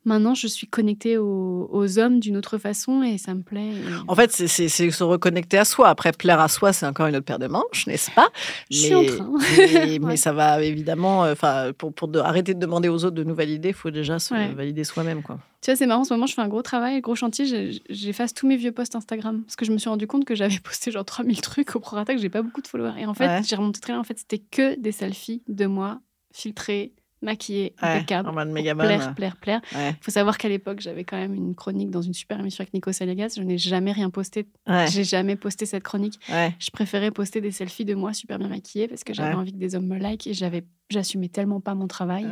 [0.05, 3.67] Maintenant, je suis connectée aux, aux hommes d'une autre façon et ça me plaît.
[3.73, 5.87] et- En fait, c'est- se reconnecter à soi.
[5.89, 8.29] Après, plaire à soi, c'est encore une autre paire de manches, n'est-ce pas?
[8.71, 9.31] Je suis en train.
[9.57, 10.17] mais, mais Ouais.
[10.17, 11.23] ça va évidemment.
[11.25, 13.91] euh, Enfin, pour, pour de- arrêter de demander aux autres de nous valider, il faut
[13.91, 14.53] déjà se Ouais.
[14.53, 15.39] valider soi-même, quoi.
[15.61, 17.73] Tu vois, c'est marrant, en ce moment, je fais un gros travail, gros chantier.
[17.89, 19.43] J'efface tous mes vieux posts Instagram.
[19.43, 22.15] Parce que je me suis rendu compte que j'avais posté genre 3000 trucs au prorata,
[22.15, 22.93] que j'ai pas beaucoup de followers.
[22.97, 23.41] Et en fait, Ouais.
[23.45, 23.99] j'ai remonté très loin.
[24.01, 25.99] En fait, c'était que des selfies de moi,
[26.33, 28.29] filtrés, maquillés, Ouais, impeccables.
[28.29, 28.53] en mode.
[28.53, 29.61] Plaire, plaire, plaire.
[29.75, 32.61] Ouais, Il faut savoir qu'à l'époque, j'avais quand même une chronique dans une super émission
[32.61, 33.33] avec Nico Saliagas.
[33.37, 34.47] Je n'ai jamais rien posté.
[34.67, 36.19] ouais, J'ai jamais posté cette chronique.
[36.29, 39.57] Je préférais poster des selfies de moi super bien maquillée parce que j'avais envie que
[39.57, 42.27] des hommes me like et j'avais, j'assumais tellement pas mon travail.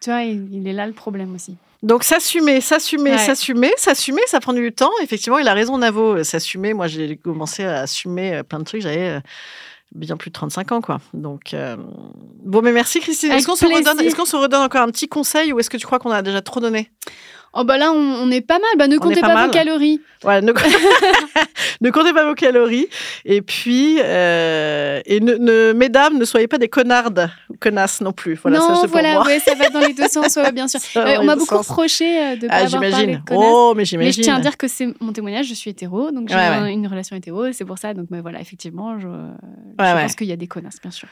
[0.00, 1.56] Tu vois, il, il est là le problème aussi.
[1.82, 3.18] Donc s'assumer, s'assumer, Ouais.
[3.18, 4.90] s'assumer, s'assumer, ça prend du temps.
[5.02, 6.16] Effectivement, il a raison, Navo.
[6.16, 8.82] euh, S'assumer, moi j'ai commencé à assumer euh, plein de trucs.
[8.82, 9.20] J'avais euh,
[9.92, 11.00] bien plus de 35 ans, quoi.
[11.14, 11.76] Donc euh,
[12.44, 13.30] bon, mais merci Christine.
[13.30, 14.02] Avec Est-ce qu'on se redonne, plaisir.
[14.06, 16.22] est-ce qu'on se redonne encore un petit conseil ou est-ce que tu crois qu'on a
[16.22, 16.90] déjà trop donné?
[17.52, 18.70] Oh bah là, on, on est pas mal.
[18.78, 20.00] Bah ne comptez pas vos calories.
[20.22, 20.52] Voilà, ne...
[21.80, 22.86] ne comptez pas vos calories.
[23.24, 28.12] Et puis, euh, et ne, ne- mesdames, ne soyez pas des connardes ou connasses non
[28.12, 28.34] plus.
[28.42, 29.26] Voilà, ça non, pour voilà, moi.
[29.26, 30.80] ouais, ça va dans les deux sens, ouais, bien sûr.
[30.80, 31.68] Ça Euh, on m'a beaucoup sens.
[31.68, 33.18] reproché euh, de pas Ah, avoir parlé de.
[33.32, 34.12] Oh, mais Mais j'imagine.
[34.12, 36.86] je tiens à dire que c'est mon témoignage, je suis hétéro, donc j'ai Ouais, une
[36.86, 37.94] relation hétéro, c'est pour ça.
[37.94, 41.08] Donc mais voilà, effectivement, je, je pense qu'il y a des connasses, bien sûr.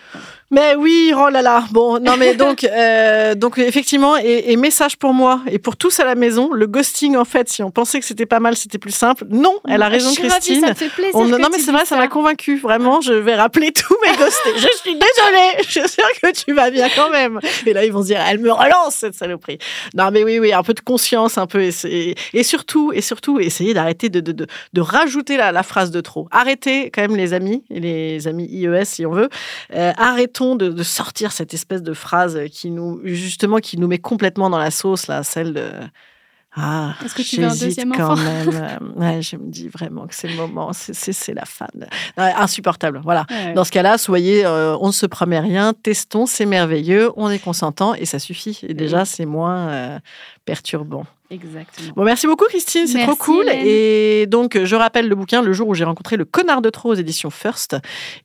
[0.50, 1.64] Mais oui, oh là là.
[1.72, 5.98] Bon, non, mais donc, euh, donc effectivement, et, et message pour moi et pour tous
[6.00, 8.78] à la maison, le ghosting, en fait, si on pensait que c'était pas mal, c'était
[8.78, 9.24] plus simple.
[9.30, 10.60] Non, elle a raison, Je suis ravie, Christine.
[10.62, 11.14] ça me fait plaisir.
[11.14, 12.58] On- que non, mais c'est vrai, ça m'a convaincu.
[12.58, 14.52] Vraiment, je vais rappeler tous mes ghostés.
[14.56, 15.62] Je suis désolée.
[15.68, 17.38] Je suis sûre que tu vas bien quand même.
[17.66, 19.58] Et là, ils vont se dire, elle me relance, cette saloperie.
[19.94, 21.60] Non, mais oui, oui, un peu de conscience, un peu.
[21.62, 26.00] Et, surtout, et surtout, essayer d'arrêter de, de, de, de rajouter la, la phrase de
[26.00, 26.28] trop.
[26.30, 29.28] Arrêtez, quand même, les amis, et les amis IES, si on veut.
[29.74, 33.98] Euh, arrêtons de, de sortir cette espèce de phrase qui nous, justement, qui nous met
[33.98, 35.64] complètement dans la sauce, là, celle de.
[36.56, 38.78] Ah, Est-ce que tu veux un deuxième quand même.
[38.96, 40.72] Ouais, je me dis vraiment que c'est le moment.
[40.72, 41.68] C'est- la fan.
[42.16, 43.00] Insupportable.
[43.04, 43.26] Voilà.
[43.30, 43.52] Ouais.
[43.52, 47.38] Dans ce cas-là, soyez, euh, on ne se promet rien, testons, c'est merveilleux, on est
[47.38, 48.60] consentant et ça suffit.
[48.66, 49.98] Et déjà, c'est moins euh,
[50.44, 51.04] perturbant.
[51.30, 51.92] Exactement.
[51.94, 53.46] Bon, merci beaucoup, Christine, c'est trop cool.
[53.48, 53.62] Hélène.
[53.66, 56.90] Et donc, je rappelle le bouquin Le jour où j'ai rencontré le connard de trop
[56.90, 57.76] aux éditions First.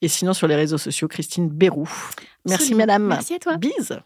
[0.02, 1.90] Et sinon, sur les réseaux sociaux, Christine Bérou.
[2.46, 2.78] Merci, Absolument.
[2.80, 3.08] madame.
[3.08, 3.58] Merci à toi.
[3.58, 4.00] Bise.